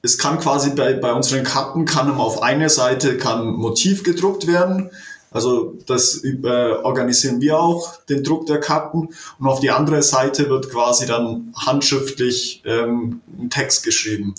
es 0.03 0.19
kann 0.19 0.37
quasi 0.37 0.75
bei, 0.75 0.93
bei 0.93 1.11
unseren 1.11 1.43
Karten 1.43 1.85
kann 1.85 2.11
auf 2.11 2.43
eine 2.43 2.69
Seite 2.69 3.17
kann 3.17 3.53
Motiv 3.53 4.03
gedruckt 4.03 4.45
werden 4.45 4.91
also 5.31 5.77
das 5.85 6.23
äh, 6.23 6.47
organisieren 6.83 7.39
wir 7.41 7.59
auch, 7.59 7.97
den 8.05 8.23
Druck 8.23 8.47
der 8.47 8.59
Karten. 8.59 9.09
Und 9.39 9.47
auf 9.47 9.59
die 9.59 9.69
andere 9.69 10.01
Seite 10.01 10.49
wird 10.49 10.71
quasi 10.71 11.05
dann 11.05 11.53
handschriftlich 11.55 12.63
ähm, 12.65 13.21
ein 13.37 13.49
Text 13.49 13.83
geschrieben. 13.83 14.33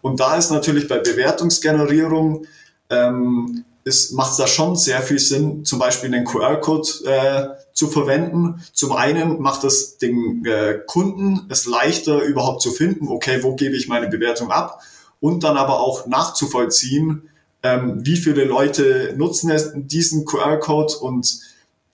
Und 0.00 0.20
da 0.20 0.36
ist 0.36 0.50
natürlich 0.50 0.88
bei 0.88 0.98
Bewertungsgenerierung 0.98 2.46
ähm, 2.88 3.64
macht 4.12 4.32
es 4.32 4.36
da 4.36 4.46
schon 4.46 4.76
sehr 4.76 5.02
viel 5.02 5.18
Sinn, 5.18 5.64
zum 5.64 5.78
Beispiel 5.78 6.14
einen 6.14 6.24
QR-Code 6.24 6.88
äh, 7.06 7.48
zu 7.72 7.88
verwenden. 7.88 8.62
Zum 8.72 8.92
einen 8.92 9.40
macht 9.40 9.64
es 9.64 9.98
den 9.98 10.44
äh, 10.44 10.80
Kunden 10.86 11.46
es 11.48 11.66
leichter 11.66 12.22
überhaupt 12.22 12.62
zu 12.62 12.72
finden, 12.72 13.08
okay, 13.08 13.42
wo 13.42 13.54
gebe 13.54 13.76
ich 13.76 13.88
meine 13.88 14.08
Bewertung 14.08 14.50
ab? 14.50 14.82
Und 15.18 15.44
dann 15.44 15.56
aber 15.56 15.80
auch 15.80 16.06
nachzuvollziehen, 16.06 17.29
ähm, 17.62 18.04
wie 18.04 18.16
viele 18.16 18.44
Leute 18.44 19.14
nutzen 19.16 19.50
es, 19.50 19.72
diesen 19.74 20.24
QR-Code 20.24 20.94
und 20.98 21.40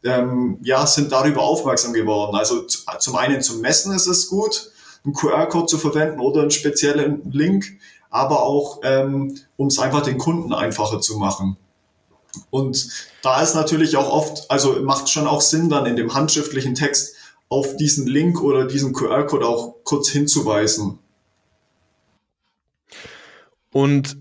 ähm, 0.05 0.59
ja, 0.63 0.87
sind 0.87 1.13
darüber 1.13 1.43
aufmerksam 1.43 1.93
geworden. 1.93 2.37
Also 2.37 2.63
zum 2.63 3.17
einen 3.17 3.43
zum 3.43 3.61
Messen 3.61 3.95
ist 3.95 4.07
es 4.07 4.29
gut, 4.29 4.71
einen 5.05 5.15
QR-Code 5.15 5.67
zu 5.67 5.79
verwenden 5.79 6.21
oder 6.21 6.43
einen 6.43 6.51
speziellen 6.51 7.31
Link, 7.31 7.79
aber 8.11 8.43
auch 8.43 8.81
ähm, 8.85 9.37
um 9.57 9.67
es 9.67 9.79
einfach 9.79 10.03
den 10.03 10.19
Kunden 10.19 10.53
einfacher 10.53 11.01
zu 11.01 11.19
machen. 11.19 11.57
Und 12.51 12.89
da 13.23 13.43
ist 13.43 13.55
natürlich 13.55 13.97
auch 13.97 14.11
oft, 14.11 14.51
also 14.51 14.81
macht 14.83 15.09
schon 15.09 15.27
auch 15.27 15.41
Sinn, 15.41 15.69
dann 15.69 15.87
in 15.87 15.97
dem 15.97 16.15
handschriftlichen 16.15 16.75
Text 16.75 17.15
auf 17.49 17.77
diesen 17.77 18.07
Link 18.07 18.43
oder 18.43 18.67
diesen 18.67 18.93
QR-Code 18.93 19.47
auch 19.47 19.77
kurz 19.85 20.09
hinzuweisen. 20.09 20.99
Und 23.73 24.17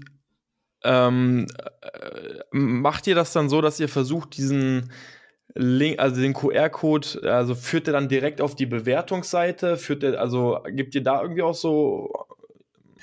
ähm, 0.85 1.47
äh, 1.81 2.39
macht 2.51 3.07
ihr 3.07 3.15
das 3.15 3.33
dann 3.33 3.49
so, 3.49 3.61
dass 3.61 3.79
ihr 3.79 3.89
versucht, 3.89 4.37
diesen 4.37 4.91
Link, 5.55 5.99
also 5.99 6.21
den 6.21 6.33
QR-Code, 6.33 7.31
also 7.31 7.55
führt 7.55 7.87
ihr 7.87 7.93
dann 7.93 8.09
direkt 8.09 8.41
auf 8.41 8.55
die 8.55 8.65
Bewertungsseite? 8.65 9.77
Führt 9.77 10.03
ihr, 10.03 10.19
also 10.19 10.59
gibt 10.67 10.95
ihr 10.95 11.03
da 11.03 11.21
irgendwie 11.21 11.43
auch 11.43 11.55
so 11.55 12.11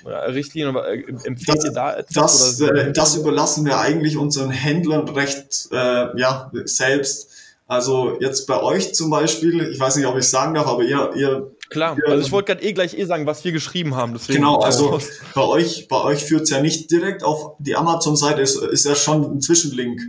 äh, 0.05 0.09
Richtlinien 0.09 0.75
oder 0.75 0.87
äh, 0.87 1.03
empfiehlt 1.23 1.57
das, 1.57 1.65
ihr 1.65 1.71
da 1.71 1.95
etwas? 1.95 2.57
Das, 2.57 2.61
äh, 2.61 2.91
das 2.91 3.15
überlassen 3.15 3.65
wir 3.65 3.79
eigentlich 3.79 4.17
unseren 4.17 4.51
Händlern 4.51 5.07
recht 5.09 5.67
äh, 5.71 6.19
ja, 6.19 6.51
selbst. 6.65 7.29
Also 7.67 8.17
jetzt 8.19 8.45
bei 8.45 8.61
euch 8.61 8.93
zum 8.93 9.09
Beispiel, 9.09 9.69
ich 9.69 9.79
weiß 9.79 9.95
nicht, 9.95 10.05
ob 10.05 10.17
ich 10.17 10.29
sagen 10.29 10.53
darf, 10.53 10.67
aber 10.67 10.83
ihr, 10.83 11.11
ihr 11.15 11.52
Klar, 11.69 11.97
also 12.05 12.23
ich 12.23 12.31
wollte 12.31 12.53
gerade 12.53 12.65
eh 12.65 12.73
gleich 12.73 12.93
eh 12.97 13.05
sagen, 13.05 13.25
was 13.25 13.43
wir 13.43 13.51
geschrieben 13.51 13.95
haben. 13.95 14.13
Deswegen 14.13 14.39
genau, 14.39 14.59
also 14.59 14.99
bei 15.33 15.41
euch, 15.41 15.87
bei 15.87 16.01
euch 16.01 16.23
führt 16.23 16.43
es 16.43 16.49
ja 16.49 16.61
nicht 16.61 16.91
direkt 16.91 17.23
auf 17.23 17.55
die 17.59 17.75
Amazon-Seite, 17.75 18.41
ist, 18.41 18.55
ist 18.57 18.85
ja 18.85 18.95
schon 18.95 19.23
ein 19.23 19.41
Zwischenlink. 19.41 20.01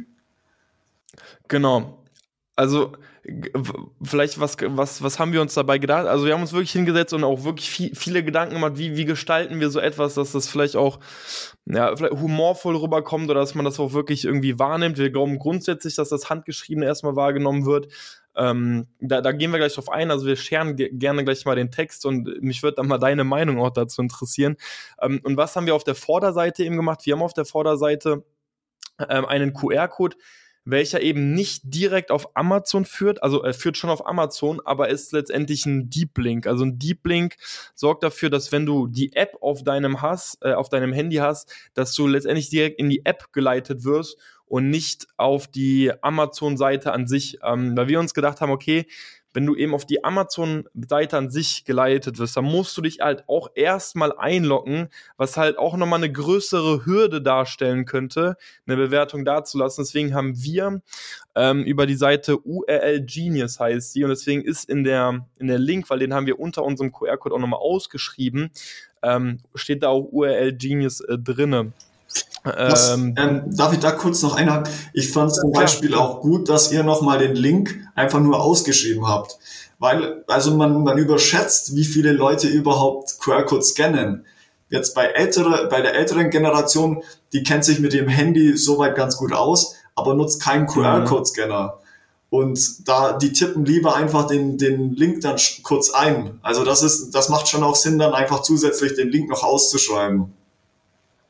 Genau. 1.48 2.02
Also 2.56 2.92
vielleicht 4.02 4.38
was, 4.38 4.56
was, 4.60 5.02
was 5.02 5.18
haben 5.18 5.32
wir 5.32 5.40
uns 5.40 5.54
dabei 5.54 5.78
gedacht? 5.78 6.06
Also 6.06 6.26
wir 6.26 6.34
haben 6.34 6.42
uns 6.42 6.52
wirklich 6.52 6.72
hingesetzt 6.72 7.14
und 7.14 7.24
auch 7.24 7.44
wirklich 7.44 7.70
viel, 7.70 7.94
viele 7.94 8.22
Gedanken 8.22 8.54
gemacht, 8.54 8.74
wie, 8.76 8.96
wie 8.96 9.06
gestalten 9.06 9.60
wir 9.60 9.70
so 9.70 9.80
etwas, 9.80 10.14
dass 10.14 10.32
das 10.32 10.46
vielleicht 10.46 10.76
auch 10.76 10.98
ja, 11.64 11.96
vielleicht 11.96 12.12
humorvoll 12.12 12.76
rüberkommt 12.76 13.30
oder 13.30 13.40
dass 13.40 13.54
man 13.54 13.64
das 13.64 13.80
auch 13.80 13.94
wirklich 13.94 14.26
irgendwie 14.26 14.58
wahrnimmt. 14.58 14.98
Wir 14.98 15.10
glauben 15.10 15.38
grundsätzlich, 15.38 15.94
dass 15.94 16.10
das 16.10 16.28
Handgeschriebene 16.28 16.84
erstmal 16.84 17.16
wahrgenommen 17.16 17.64
wird. 17.64 17.88
Ähm, 18.36 18.88
da, 19.00 19.20
da 19.20 19.32
gehen 19.32 19.52
wir 19.52 19.58
gleich 19.58 19.74
drauf 19.74 19.90
ein. 19.90 20.10
Also 20.10 20.26
wir 20.26 20.36
scheren 20.36 20.76
gerne 20.76 21.24
gleich 21.24 21.44
mal 21.44 21.56
den 21.56 21.70
Text 21.70 22.06
und 22.06 22.42
mich 22.42 22.62
würde 22.62 22.76
dann 22.76 22.88
mal 22.88 22.98
deine 22.98 23.24
Meinung 23.24 23.60
auch 23.60 23.70
dazu 23.70 24.02
interessieren. 24.02 24.56
Ähm, 25.00 25.20
und 25.22 25.36
was 25.36 25.56
haben 25.56 25.66
wir 25.66 25.74
auf 25.74 25.84
der 25.84 25.94
Vorderseite 25.94 26.64
eben 26.64 26.76
gemacht? 26.76 27.00
Wir 27.04 27.14
haben 27.14 27.22
auf 27.22 27.34
der 27.34 27.44
Vorderseite 27.44 28.24
ähm, 29.08 29.24
einen 29.24 29.52
QR-Code, 29.52 30.16
welcher 30.64 31.02
eben 31.02 31.34
nicht 31.34 31.62
direkt 31.64 32.10
auf 32.10 32.36
Amazon 32.36 32.86
führt, 32.86 33.22
also 33.22 33.42
er 33.42 33.52
führt 33.52 33.76
schon 33.76 33.90
auf 33.90 34.06
Amazon, 34.06 34.60
aber 34.64 34.88
ist 34.88 35.12
letztendlich 35.12 35.66
ein 35.66 35.90
Deep 35.90 36.16
Link. 36.16 36.46
Also 36.46 36.64
ein 36.64 36.78
Deep 36.78 37.06
Link 37.06 37.36
sorgt 37.74 38.02
dafür, 38.02 38.30
dass 38.30 38.50
wenn 38.50 38.64
du 38.64 38.86
die 38.86 39.12
App 39.14 39.36
auf 39.42 39.62
deinem 39.62 40.00
hast, 40.00 40.38
äh, 40.42 40.54
auf 40.54 40.70
deinem 40.70 40.92
Handy 40.92 41.16
hast, 41.16 41.52
dass 41.74 41.94
du 41.94 42.06
letztendlich 42.06 42.48
direkt 42.48 42.78
in 42.78 42.88
die 42.88 43.04
App 43.04 43.32
geleitet 43.32 43.84
wirst 43.84 44.18
und 44.46 44.70
nicht 44.70 45.06
auf 45.16 45.46
die 45.46 45.92
Amazon-Seite 46.02 46.92
an 46.92 47.06
sich, 47.06 47.38
ähm, 47.42 47.76
weil 47.76 47.88
wir 47.88 48.00
uns 48.00 48.14
gedacht 48.14 48.40
haben, 48.40 48.50
okay, 48.50 48.86
wenn 49.34 49.44
du 49.44 49.56
eben 49.56 49.74
auf 49.74 49.84
die 49.84 50.04
Amazon-Seite 50.04 51.18
an 51.18 51.28
sich 51.28 51.64
geleitet 51.64 52.18
wirst, 52.18 52.36
dann 52.36 52.44
musst 52.44 52.76
du 52.76 52.82
dich 52.82 53.00
halt 53.00 53.24
auch 53.28 53.50
erstmal 53.54 54.16
einloggen, 54.16 54.88
was 55.16 55.36
halt 55.36 55.58
auch 55.58 55.76
nochmal 55.76 55.98
eine 55.98 56.10
größere 56.10 56.86
Hürde 56.86 57.20
darstellen 57.20 57.84
könnte, 57.84 58.36
eine 58.66 58.76
Bewertung 58.76 59.24
dazulassen. 59.24 59.84
Deswegen 59.84 60.14
haben 60.14 60.40
wir 60.40 60.80
ähm, 61.34 61.64
über 61.64 61.86
die 61.86 61.96
Seite 61.96 62.38
URL 62.38 63.00
Genius 63.00 63.58
heißt 63.58 63.92
sie 63.92 64.04
und 64.04 64.10
deswegen 64.10 64.42
ist 64.42 64.70
in 64.70 64.84
der, 64.84 65.26
in 65.38 65.48
der 65.48 65.58
Link, 65.58 65.90
weil 65.90 65.98
den 65.98 66.14
haben 66.14 66.26
wir 66.26 66.38
unter 66.38 66.62
unserem 66.62 66.92
QR-Code 66.92 67.34
auch 67.34 67.40
nochmal 67.40 67.60
ausgeschrieben, 67.60 68.52
ähm, 69.02 69.40
steht 69.56 69.82
da 69.82 69.88
auch 69.88 70.12
URL 70.12 70.52
Genius 70.52 71.00
äh, 71.00 71.18
drinne. 71.18 71.72
Was, 72.44 72.92
ähm, 72.92 73.14
ähm, 73.16 73.42
darf 73.56 73.72
ich 73.72 73.78
da 73.78 73.90
kurz 73.90 74.20
noch 74.22 74.36
einhaken? 74.36 74.70
Ich 74.92 75.10
fand 75.12 75.34
zum 75.34 75.50
Beispiel 75.50 75.90
klar. 75.90 76.02
auch 76.02 76.20
gut, 76.20 76.50
dass 76.50 76.70
ihr 76.70 76.82
nochmal 76.82 77.18
den 77.18 77.34
Link 77.34 77.80
einfach 77.94 78.20
nur 78.20 78.40
ausgeschrieben 78.40 79.08
habt. 79.08 79.38
Weil, 79.78 80.24
also 80.28 80.54
man, 80.54 80.84
man 80.84 80.98
überschätzt, 80.98 81.74
wie 81.74 81.84
viele 81.84 82.12
Leute 82.12 82.46
überhaupt 82.48 83.18
QR-Code 83.18 83.62
scannen. 83.62 84.26
Jetzt 84.68 84.94
bei 84.94 85.06
ältere, 85.06 85.68
bei 85.68 85.80
der 85.80 85.94
älteren 85.94 86.30
Generation, 86.30 87.02
die 87.32 87.42
kennt 87.42 87.64
sich 87.64 87.80
mit 87.80 87.94
dem 87.94 88.08
Handy 88.08 88.56
soweit 88.56 88.94
ganz 88.94 89.16
gut 89.16 89.32
aus, 89.32 89.76
aber 89.94 90.14
nutzt 90.14 90.42
keinen 90.42 90.66
QR-Code-Scanner. 90.66 91.78
Und 92.28 92.88
da, 92.88 93.12
die 93.12 93.32
tippen 93.32 93.64
lieber 93.64 93.94
einfach 93.94 94.26
den, 94.26 94.58
den 94.58 94.92
Link 94.94 95.20
dann 95.20 95.36
kurz 95.62 95.90
ein. 95.90 96.40
Also 96.42 96.64
das 96.64 96.82
ist, 96.82 97.12
das 97.12 97.28
macht 97.28 97.48
schon 97.48 97.62
auch 97.62 97.76
Sinn, 97.76 97.98
dann 97.98 98.12
einfach 98.12 98.42
zusätzlich 98.42 98.94
den 98.94 99.08
Link 99.08 99.30
noch 99.30 99.44
auszuschreiben. 99.44 100.32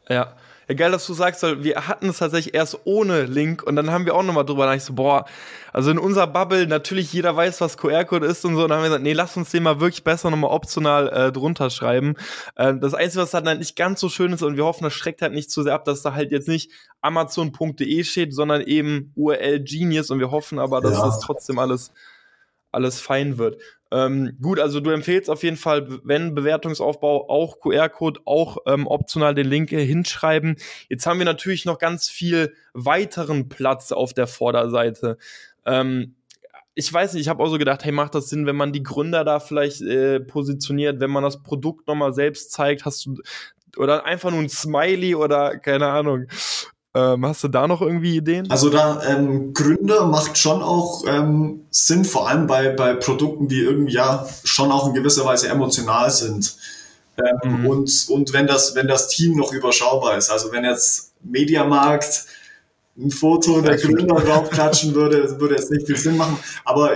Ja, 0.08 0.34
ja, 0.68 0.74
geil, 0.74 0.92
dass 0.92 1.06
du 1.06 1.14
sagst, 1.14 1.42
wir 1.42 1.88
hatten 1.88 2.08
es 2.08 2.18
tatsächlich 2.18 2.54
erst 2.54 2.80
ohne 2.84 3.24
Link 3.24 3.62
und 3.62 3.76
dann 3.76 3.90
haben 3.90 4.06
wir 4.06 4.14
auch 4.14 4.22
nochmal 4.22 4.44
drüber 4.44 4.66
nachgedacht, 4.66 4.86
so, 4.86 4.94
boah, 4.94 5.24
also 5.72 5.90
in 5.90 5.98
unserer 5.98 6.26
Bubble, 6.26 6.66
natürlich 6.66 7.12
jeder 7.12 7.34
weiß, 7.34 7.60
was 7.60 7.76
QR-Code 7.76 8.26
ist 8.26 8.44
und 8.44 8.56
so, 8.56 8.62
und 8.62 8.68
dann 8.68 8.78
haben 8.78 8.84
wir 8.84 8.88
gesagt, 8.88 9.02
nee, 9.02 9.12
lass 9.12 9.36
uns 9.36 9.50
den 9.50 9.62
mal 9.62 9.80
wirklich 9.80 10.04
besser 10.04 10.30
nochmal 10.30 10.50
optional 10.50 11.08
äh, 11.08 11.32
drunter 11.32 11.70
schreiben. 11.70 12.14
Äh, 12.54 12.74
das 12.76 12.94
Einzige, 12.94 13.22
was 13.22 13.34
halt 13.34 13.58
nicht 13.58 13.76
ganz 13.76 14.00
so 14.00 14.08
schön 14.08 14.32
ist 14.32 14.42
und 14.42 14.56
wir 14.56 14.64
hoffen, 14.64 14.84
das 14.84 14.94
schreckt 14.94 15.22
halt 15.22 15.32
nicht 15.32 15.50
zu 15.50 15.62
sehr 15.62 15.74
ab, 15.74 15.84
dass 15.84 16.02
da 16.02 16.14
halt 16.14 16.32
jetzt 16.32 16.48
nicht 16.48 16.70
amazon.de 17.00 18.04
steht, 18.04 18.34
sondern 18.34 18.62
eben 18.62 19.12
URL 19.16 19.60
Genius 19.60 20.10
und 20.10 20.20
wir 20.20 20.30
hoffen 20.30 20.58
aber, 20.58 20.80
dass 20.80 20.96
ja. 20.96 21.04
das 21.04 21.20
trotzdem 21.20 21.58
alles 21.58 21.92
alles 22.74 23.00
fein 23.00 23.38
wird. 23.38 23.60
Ähm, 23.90 24.36
gut, 24.42 24.58
also 24.58 24.80
du 24.80 24.90
empfehlst 24.90 25.30
auf 25.30 25.42
jeden 25.42 25.56
Fall, 25.56 26.00
wenn 26.02 26.34
Bewertungsaufbau, 26.34 27.28
auch 27.28 27.60
QR-Code, 27.60 28.20
auch 28.24 28.58
ähm, 28.66 28.86
optional 28.86 29.34
den 29.34 29.46
Link 29.46 29.70
hinschreiben. 29.70 30.56
Jetzt 30.88 31.06
haben 31.06 31.18
wir 31.18 31.24
natürlich 31.24 31.64
noch 31.64 31.78
ganz 31.78 32.08
viel 32.08 32.54
weiteren 32.72 33.48
Platz 33.48 33.92
auf 33.92 34.12
der 34.12 34.26
Vorderseite. 34.26 35.16
Ähm, 35.64 36.16
ich 36.74 36.92
weiß 36.92 37.12
nicht, 37.12 37.22
ich 37.22 37.28
habe 37.28 37.42
auch 37.42 37.48
so 37.48 37.58
gedacht, 37.58 37.84
hey, 37.84 37.92
macht 37.92 38.16
das 38.16 38.28
Sinn, 38.28 38.46
wenn 38.46 38.56
man 38.56 38.72
die 38.72 38.82
Gründer 38.82 39.24
da 39.24 39.38
vielleicht 39.38 39.80
äh, 39.82 40.18
positioniert, 40.18 40.98
wenn 40.98 41.10
man 41.10 41.22
das 41.22 41.42
Produkt 41.42 41.86
nochmal 41.86 42.12
selbst 42.12 42.50
zeigt, 42.50 42.84
hast 42.84 43.06
du 43.06 43.18
oder 43.76 44.04
einfach 44.04 44.30
nur 44.30 44.40
ein 44.40 44.48
Smiley 44.48 45.14
oder 45.14 45.58
keine 45.58 45.88
Ahnung. 45.88 46.26
Ähm, 46.96 47.26
hast 47.26 47.42
du 47.42 47.48
da 47.48 47.66
noch 47.66 47.82
irgendwie 47.82 48.16
Ideen? 48.16 48.48
Also 48.50 48.70
da 48.70 49.02
ähm, 49.04 49.52
Gründer 49.52 50.06
macht 50.06 50.38
schon 50.38 50.62
auch 50.62 51.04
ähm, 51.08 51.66
Sinn, 51.70 52.04
vor 52.04 52.28
allem 52.28 52.46
bei, 52.46 52.68
bei 52.68 52.94
Produkten, 52.94 53.48
die 53.48 53.60
irgendwie 53.60 53.94
ja 53.94 54.26
schon 54.44 54.70
auch 54.70 54.86
in 54.86 54.94
gewisser 54.94 55.24
Weise 55.24 55.48
emotional 55.48 56.10
sind. 56.10 56.56
Ähm, 57.16 57.62
mhm. 57.62 57.66
und, 57.66 58.06
und 58.08 58.32
wenn 58.32 58.46
das, 58.46 58.74
wenn 58.76 58.86
das 58.86 59.08
Team 59.08 59.36
noch 59.36 59.52
überschaubar 59.52 60.16
ist. 60.16 60.30
Also 60.30 60.52
wenn 60.52 60.64
jetzt 60.64 61.12
Mediamarkt 61.22 62.26
ein 62.96 63.10
Foto 63.10 63.60
der 63.60 63.76
Gründer 63.76 64.14
draufklatschen 64.20 64.94
würde, 64.94 65.40
würde 65.40 65.56
jetzt 65.56 65.72
nicht 65.72 65.86
viel 65.86 65.96
Sinn 65.96 66.16
machen. 66.16 66.38
Aber 66.64 66.92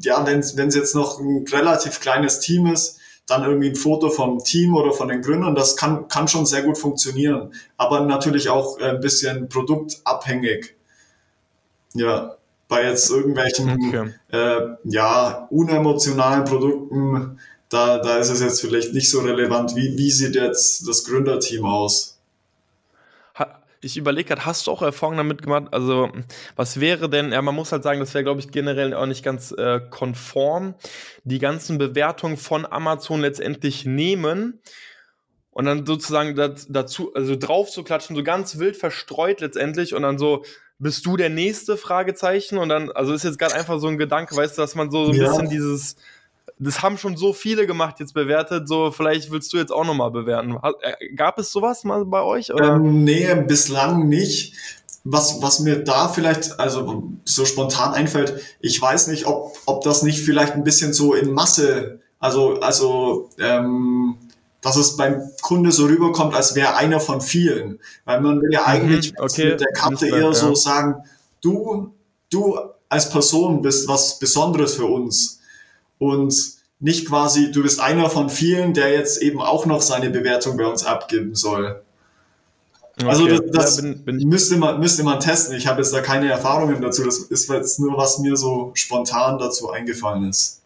ja, 0.00 0.26
wenn 0.26 0.40
es 0.40 0.74
jetzt 0.74 0.94
noch 0.94 1.18
ein 1.18 1.46
relativ 1.50 2.00
kleines 2.00 2.40
Team 2.40 2.66
ist, 2.66 2.99
dann 3.30 3.44
irgendwie 3.44 3.68
ein 3.70 3.76
Foto 3.76 4.10
vom 4.10 4.42
Team 4.42 4.74
oder 4.74 4.92
von 4.92 5.08
den 5.08 5.22
Gründern, 5.22 5.54
das 5.54 5.76
kann, 5.76 6.08
kann 6.08 6.28
schon 6.28 6.46
sehr 6.46 6.62
gut 6.62 6.78
funktionieren. 6.78 7.52
Aber 7.76 8.00
natürlich 8.00 8.48
auch 8.48 8.80
ein 8.80 9.00
bisschen 9.00 9.48
produktabhängig. 9.48 10.74
Ja, 11.94 12.36
bei 12.68 12.84
jetzt 12.84 13.10
irgendwelchen 13.10 13.70
okay. 13.70 14.10
äh, 14.30 14.76
ja, 14.84 15.48
unemotionalen 15.50 16.44
Produkten, 16.44 17.38
da, 17.68 17.98
da 17.98 18.18
ist 18.18 18.30
es 18.30 18.40
jetzt 18.40 18.60
vielleicht 18.60 18.94
nicht 18.94 19.10
so 19.10 19.20
relevant. 19.20 19.76
Wie, 19.76 19.96
wie 19.96 20.10
sieht 20.10 20.34
jetzt 20.34 20.86
das 20.88 21.04
Gründerteam 21.04 21.64
aus? 21.64 22.19
Ich 23.82 23.96
überlege 23.96 24.28
gerade, 24.28 24.44
hast 24.44 24.66
du 24.66 24.70
auch 24.70 24.82
Erfahrungen 24.82 25.18
damit 25.18 25.42
gemacht? 25.42 25.68
Also, 25.70 26.10
was 26.56 26.80
wäre 26.80 27.08
denn, 27.08 27.32
ja, 27.32 27.40
man 27.40 27.54
muss 27.54 27.72
halt 27.72 27.82
sagen, 27.82 28.00
das 28.00 28.12
wäre, 28.14 28.24
glaube 28.24 28.40
ich, 28.40 28.50
generell 28.50 28.94
auch 28.94 29.06
nicht 29.06 29.24
ganz 29.24 29.52
äh, 29.52 29.80
konform, 29.90 30.74
die 31.24 31.38
ganzen 31.38 31.78
Bewertungen 31.78 32.36
von 32.36 32.66
Amazon 32.66 33.20
letztendlich 33.20 33.86
nehmen 33.86 34.60
und 35.50 35.64
dann 35.64 35.86
sozusagen 35.86 36.36
dazu, 36.68 37.14
also 37.14 37.36
drauf 37.36 37.70
zu 37.70 37.82
klatschen, 37.82 38.16
so 38.16 38.22
ganz 38.22 38.58
wild 38.58 38.76
verstreut 38.76 39.40
letztendlich 39.40 39.94
und 39.94 40.02
dann 40.02 40.18
so, 40.18 40.44
bist 40.78 41.04
du 41.04 41.16
der 41.16 41.28
nächste 41.28 41.76
Fragezeichen? 41.76 42.58
Und 42.58 42.70
dann, 42.70 42.90
also 42.90 43.12
ist 43.12 43.24
jetzt 43.24 43.38
gerade 43.38 43.54
einfach 43.54 43.78
so 43.78 43.88
ein 43.88 43.98
Gedanke, 43.98 44.34
weißt 44.34 44.56
du, 44.56 44.62
dass 44.62 44.74
man 44.74 44.90
so, 44.90 45.06
so 45.06 45.12
ein 45.12 45.18
ja. 45.18 45.28
bisschen 45.28 45.50
dieses, 45.50 45.96
das 46.60 46.82
haben 46.82 46.98
schon 46.98 47.16
so 47.16 47.32
viele 47.32 47.66
gemacht 47.66 48.00
jetzt 48.00 48.12
bewertet, 48.12 48.68
so 48.68 48.90
vielleicht 48.90 49.30
willst 49.30 49.52
du 49.52 49.56
jetzt 49.56 49.72
auch 49.72 49.84
nochmal 49.84 50.10
bewerten. 50.10 50.58
Äh, 50.82 51.14
gab 51.14 51.38
es 51.38 51.50
sowas 51.50 51.84
mal 51.84 52.04
bei 52.04 52.22
euch? 52.22 52.52
Oder? 52.52 52.74
Ähm, 52.74 53.02
nee, 53.02 53.34
bislang 53.46 54.08
nicht. 54.08 54.54
Was, 55.02 55.40
was 55.40 55.60
mir 55.60 55.82
da 55.82 56.08
vielleicht, 56.08 56.60
also 56.60 57.04
so 57.24 57.46
spontan 57.46 57.94
einfällt, 57.94 58.42
ich 58.60 58.80
weiß 58.80 59.06
nicht, 59.06 59.26
ob, 59.26 59.56
ob 59.64 59.82
das 59.82 60.02
nicht 60.02 60.20
vielleicht 60.20 60.52
ein 60.52 60.62
bisschen 60.62 60.92
so 60.92 61.14
in 61.14 61.32
Masse, 61.32 62.00
also, 62.18 62.60
also 62.60 63.30
ähm, 63.38 64.16
dass 64.60 64.76
es 64.76 64.98
beim 64.98 65.22
Kunde 65.40 65.72
so 65.72 65.86
rüberkommt, 65.86 66.34
als 66.34 66.54
wäre 66.54 66.76
einer 66.76 67.00
von 67.00 67.22
vielen. 67.22 67.78
Weil 68.04 68.20
man 68.20 68.42
will 68.42 68.52
ja 68.52 68.60
mhm, 68.60 68.66
eigentlich 68.66 69.12
mhm, 69.12 69.24
okay. 69.24 69.50
mit 69.52 69.60
der 69.60 69.72
Karte 69.72 70.08
eher 70.08 70.18
ja. 70.18 70.34
so 70.34 70.54
sagen, 70.54 70.96
du, 71.40 71.94
du 72.28 72.58
als 72.90 73.08
Person 73.08 73.62
bist 73.62 73.88
was 73.88 74.18
Besonderes 74.18 74.74
für 74.74 74.84
uns 74.84 75.39
und 76.00 76.34
nicht 76.80 77.06
quasi, 77.06 77.52
du 77.52 77.62
bist 77.62 77.78
einer 77.78 78.08
von 78.08 78.30
vielen, 78.30 78.72
der 78.72 78.90
jetzt 78.90 79.22
eben 79.22 79.40
auch 79.40 79.66
noch 79.66 79.82
seine 79.82 80.10
Bewertung 80.10 80.56
bei 80.56 80.66
uns 80.66 80.84
abgeben 80.84 81.34
soll. 81.34 81.82
Also 83.06 83.24
okay. 83.24 83.32
Also 83.32 83.42
das, 83.46 83.76
das 83.76 83.76
ja, 83.76 83.82
bin, 83.82 84.04
bin 84.04 84.28
müsste, 84.28 84.56
man, 84.56 84.80
müsste 84.80 85.04
man 85.04 85.20
testen. 85.20 85.54
Ich 85.56 85.66
habe 85.66 85.80
jetzt 85.80 85.92
da 85.92 86.00
keine 86.00 86.30
Erfahrungen 86.30 86.80
dazu. 86.80 87.04
Das 87.04 87.18
ist 87.18 87.48
jetzt 87.48 87.78
nur, 87.80 87.96
was 87.96 88.18
mir 88.18 88.36
so 88.36 88.72
spontan 88.74 89.38
dazu 89.38 89.70
eingefallen 89.70 90.28
ist. 90.28 90.62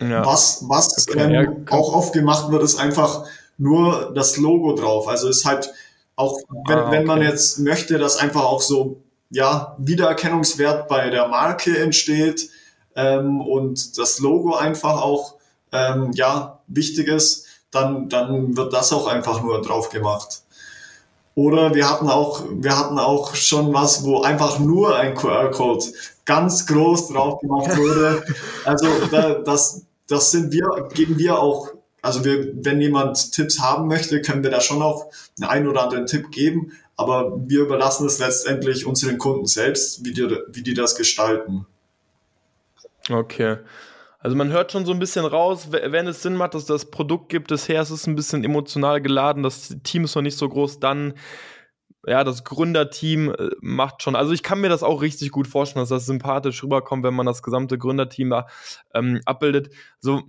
Ja. 0.00 0.24
Was, 0.24 0.64
was 0.66 1.06
okay, 1.08 1.20
ähm, 1.20 1.32
ja, 1.32 1.76
auch 1.76 1.94
oft 1.94 2.12
gemacht 2.12 2.50
wird, 2.50 2.62
ist 2.62 2.76
einfach 2.76 3.26
nur 3.58 4.12
das 4.14 4.38
Logo 4.38 4.74
drauf. 4.74 5.08
Also 5.08 5.28
ist 5.28 5.44
halt 5.44 5.70
auch, 6.16 6.38
wenn, 6.66 6.78
ah, 6.78 6.86
okay. 6.86 6.96
wenn 6.96 7.06
man 7.06 7.22
jetzt 7.22 7.58
möchte, 7.58 7.98
dass 7.98 8.16
einfach 8.16 8.44
auch 8.44 8.62
so 8.62 9.02
ja, 9.30 9.76
Wiedererkennungswert 9.78 10.88
bei 10.88 11.10
der 11.10 11.28
Marke 11.28 11.78
entsteht, 11.78 12.50
ähm, 12.96 13.40
und 13.40 13.98
das 13.98 14.18
Logo 14.18 14.54
einfach 14.54 15.00
auch 15.00 15.34
ähm, 15.72 16.10
ja 16.14 16.60
wichtig 16.66 17.08
ist, 17.08 17.46
dann, 17.70 18.08
dann 18.08 18.56
wird 18.56 18.72
das 18.72 18.92
auch 18.92 19.06
einfach 19.06 19.42
nur 19.42 19.60
drauf 19.62 19.88
gemacht. 19.90 20.42
Oder 21.34 21.74
wir 21.74 21.88
hatten 21.88 22.08
auch, 22.08 22.44
wir 22.50 22.78
hatten 22.78 22.98
auch 22.98 23.34
schon 23.34 23.72
was, 23.72 24.04
wo 24.04 24.20
einfach 24.20 24.58
nur 24.58 24.96
ein 24.96 25.14
QR-Code 25.14 25.86
ganz 26.26 26.66
groß 26.66 27.08
drauf 27.08 27.40
gemacht 27.40 27.76
wurde. 27.76 28.22
Also 28.64 28.86
da, 29.10 29.34
das, 29.34 29.82
das 30.06 30.30
sind 30.30 30.52
wir, 30.52 30.88
geben 30.92 31.18
wir 31.18 31.38
auch, 31.38 31.68
also 32.02 32.24
wir, 32.24 32.52
wenn 32.62 32.80
jemand 32.80 33.32
Tipps 33.32 33.60
haben 33.60 33.88
möchte, 33.88 34.20
können 34.20 34.42
wir 34.42 34.50
da 34.50 34.60
schon 34.60 34.82
auch 34.82 35.06
einen 35.40 35.48
ein 35.48 35.68
oder 35.68 35.84
anderen 35.84 36.06
Tipp 36.06 36.30
geben. 36.30 36.72
Aber 36.96 37.32
wir 37.46 37.62
überlassen 37.62 38.06
es 38.06 38.18
letztendlich 38.18 38.84
unseren 38.84 39.16
Kunden 39.16 39.46
selbst, 39.46 40.04
wie 40.04 40.12
die, 40.12 40.28
wie 40.52 40.62
die 40.62 40.74
das 40.74 40.96
gestalten. 40.96 41.66
Okay. 43.10 43.58
Also 44.18 44.36
man 44.36 44.50
hört 44.50 44.70
schon 44.70 44.86
so 44.86 44.92
ein 44.92 45.00
bisschen 45.00 45.24
raus, 45.24 45.68
wenn 45.72 46.06
es 46.06 46.22
Sinn 46.22 46.36
macht, 46.36 46.54
dass 46.54 46.64
das 46.64 46.90
Produkt 46.90 47.28
gibt, 47.28 47.48
bisher 47.48 47.82
ist 47.82 47.90
es 47.90 48.06
ein 48.06 48.14
bisschen 48.14 48.44
emotional 48.44 49.02
geladen, 49.02 49.42
das 49.42 49.76
Team 49.82 50.04
ist 50.04 50.14
noch 50.14 50.22
nicht 50.22 50.38
so 50.38 50.48
groß, 50.48 50.78
dann 50.78 51.14
ja, 52.06 52.24
das 52.24 52.44
Gründerteam 52.44 53.30
äh, 53.30 53.50
macht 53.60 54.02
schon, 54.02 54.16
also 54.16 54.32
ich 54.32 54.42
kann 54.42 54.60
mir 54.60 54.68
das 54.68 54.82
auch 54.82 55.02
richtig 55.02 55.30
gut 55.30 55.46
vorstellen, 55.46 55.82
dass 55.82 55.88
das 55.88 56.06
sympathisch 56.06 56.62
rüberkommt, 56.62 57.04
wenn 57.04 57.14
man 57.14 57.26
das 57.26 57.42
gesamte 57.42 57.78
Gründerteam 57.78 58.30
da 58.30 58.46
ähm, 58.94 59.20
abbildet. 59.24 59.70
So, 60.00 60.22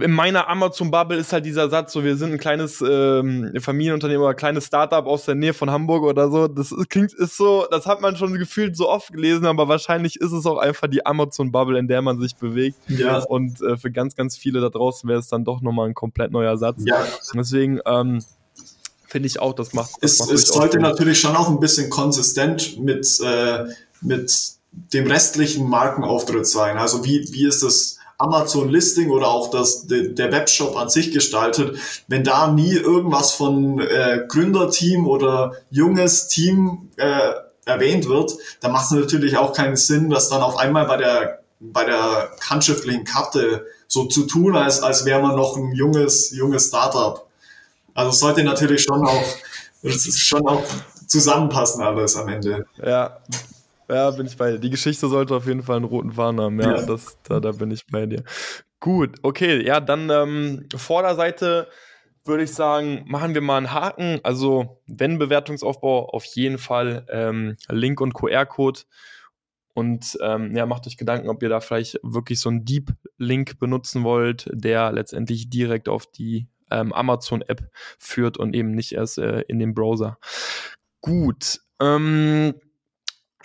in 0.00 0.10
meiner 0.10 0.48
Amazon-Bubble 0.48 1.18
ist 1.18 1.34
halt 1.34 1.44
dieser 1.44 1.68
Satz, 1.68 1.92
so 1.92 2.02
wir 2.02 2.16
sind 2.16 2.32
ein 2.32 2.38
kleines 2.38 2.80
ähm, 2.80 3.52
Familienunternehmen 3.60 4.22
oder 4.22 4.30
ein 4.30 4.36
kleines 4.36 4.66
Startup 4.66 5.04
aus 5.04 5.26
der 5.26 5.34
Nähe 5.34 5.52
von 5.52 5.70
Hamburg 5.70 6.04
oder 6.04 6.30
so. 6.30 6.48
Das 6.48 6.72
ist, 6.72 6.88
klingt, 6.88 7.12
ist 7.12 7.36
so, 7.36 7.66
das 7.70 7.84
hat 7.84 8.00
man 8.00 8.16
schon 8.16 8.32
gefühlt 8.34 8.74
so 8.74 8.88
oft 8.88 9.12
gelesen, 9.12 9.44
aber 9.44 9.68
wahrscheinlich 9.68 10.16
ist 10.16 10.32
es 10.32 10.46
auch 10.46 10.56
einfach 10.56 10.88
die 10.88 11.04
Amazon-Bubble, 11.04 11.78
in 11.78 11.88
der 11.88 12.00
man 12.00 12.18
sich 12.18 12.36
bewegt. 12.36 12.78
Ja. 12.88 13.18
Und 13.18 13.60
äh, 13.60 13.76
für 13.76 13.90
ganz, 13.90 14.16
ganz 14.16 14.38
viele 14.38 14.62
da 14.62 14.70
draußen 14.70 15.06
wäre 15.10 15.20
es 15.20 15.28
dann 15.28 15.44
doch 15.44 15.60
nochmal 15.60 15.88
ein 15.88 15.94
komplett 15.94 16.32
neuer 16.32 16.56
Satz. 16.56 16.78
Ja. 16.86 17.04
Deswegen, 17.34 17.78
ähm, 17.84 18.24
finde 19.06 19.26
ich 19.26 19.40
auch, 19.40 19.52
das 19.52 19.74
macht. 19.74 19.90
Das 20.00 20.12
es, 20.12 20.18
macht 20.20 20.30
es 20.30 20.48
sollte 20.48 20.80
natürlich 20.80 21.20
schon 21.20 21.36
auch 21.36 21.50
ein 21.50 21.60
bisschen 21.60 21.90
konsistent 21.90 22.80
mit, 22.80 23.20
äh, 23.22 23.66
mit 24.00 24.32
dem 24.72 25.06
restlichen 25.06 25.68
Markenauftritt 25.68 26.46
sein. 26.46 26.78
Also 26.78 27.04
wie, 27.04 27.28
wie 27.32 27.46
ist 27.46 27.62
das? 27.62 27.98
Amazon-Listing 28.22 29.10
oder 29.10 29.28
auch 29.28 29.50
das, 29.50 29.86
der 29.86 30.32
Webshop 30.32 30.76
an 30.76 30.88
sich 30.88 31.12
gestaltet, 31.12 31.78
wenn 32.08 32.24
da 32.24 32.50
nie 32.50 32.72
irgendwas 32.72 33.32
von 33.32 33.80
äh, 33.80 34.24
Gründerteam 34.28 35.06
oder 35.06 35.52
junges 35.70 36.28
Team 36.28 36.90
äh, 36.96 37.32
erwähnt 37.64 38.08
wird, 38.08 38.32
dann 38.60 38.72
macht 38.72 38.86
es 38.86 38.90
natürlich 38.90 39.36
auch 39.36 39.52
keinen 39.52 39.76
Sinn, 39.76 40.10
das 40.10 40.28
dann 40.28 40.42
auf 40.42 40.56
einmal 40.56 40.86
bei 40.86 40.96
der 40.96 41.42
bei 41.62 41.84
der 41.84 42.30
handschriftlichen 42.48 43.04
Karte 43.04 43.66
so 43.86 44.06
zu 44.06 44.24
tun, 44.26 44.56
als, 44.56 44.82
als 44.82 45.04
wäre 45.04 45.22
man 45.22 45.36
noch 45.36 45.56
ein 45.56 45.72
junges, 45.72 46.30
junges 46.32 46.68
Startup. 46.68 47.26
Also 47.94 48.10
es 48.10 48.18
sollte 48.18 48.42
natürlich 48.42 48.82
schon 48.82 49.06
auch, 49.06 49.24
schon 49.84 50.46
auch 50.46 50.64
zusammenpassen 51.06 51.82
alles 51.82 52.16
am 52.16 52.28
Ende. 52.28 52.66
Ja, 52.84 53.18
ja, 53.94 54.10
bin 54.10 54.26
ich 54.26 54.36
bei 54.36 54.52
dir. 54.52 54.58
Die 54.58 54.70
Geschichte 54.70 55.08
sollte 55.08 55.34
auf 55.34 55.46
jeden 55.46 55.62
Fall 55.62 55.76
einen 55.76 55.84
roten 55.84 56.12
Faden 56.12 56.40
haben. 56.40 56.60
Ja, 56.60 56.76
ja. 56.76 56.86
Das, 56.86 57.18
da, 57.22 57.40
da 57.40 57.52
bin 57.52 57.70
ich 57.70 57.86
bei 57.86 58.06
dir. 58.06 58.24
Gut, 58.80 59.16
okay, 59.22 59.64
ja, 59.64 59.80
dann 59.80 60.10
ähm, 60.10 60.66
Vorderseite 60.74 61.68
würde 62.24 62.44
ich 62.44 62.52
sagen, 62.52 63.04
machen 63.06 63.34
wir 63.34 63.40
mal 63.40 63.56
einen 63.56 63.72
Haken. 63.72 64.20
Also, 64.22 64.80
wenn 64.86 65.18
Bewertungsaufbau, 65.18 66.08
auf 66.08 66.24
jeden 66.24 66.58
Fall 66.58 67.06
ähm, 67.10 67.56
Link 67.68 68.00
und 68.00 68.14
QR-Code. 68.14 68.80
Und 69.74 70.18
ähm, 70.20 70.54
ja, 70.54 70.66
macht 70.66 70.86
euch 70.86 70.96
Gedanken, 70.96 71.28
ob 71.30 71.42
ihr 71.42 71.48
da 71.48 71.60
vielleicht 71.60 71.98
wirklich 72.02 72.40
so 72.40 72.50
einen 72.50 72.64
Deep-Link 72.64 73.58
benutzen 73.58 74.04
wollt, 74.04 74.48
der 74.52 74.92
letztendlich 74.92 75.48
direkt 75.48 75.88
auf 75.88 76.06
die 76.06 76.46
ähm, 76.70 76.92
Amazon-App 76.92 77.70
führt 77.98 78.36
und 78.36 78.54
eben 78.54 78.72
nicht 78.72 78.92
erst 78.92 79.18
äh, 79.18 79.40
in 79.42 79.58
den 79.58 79.74
Browser. 79.74 80.18
Gut. 81.00 81.60
Ähm, 81.80 82.54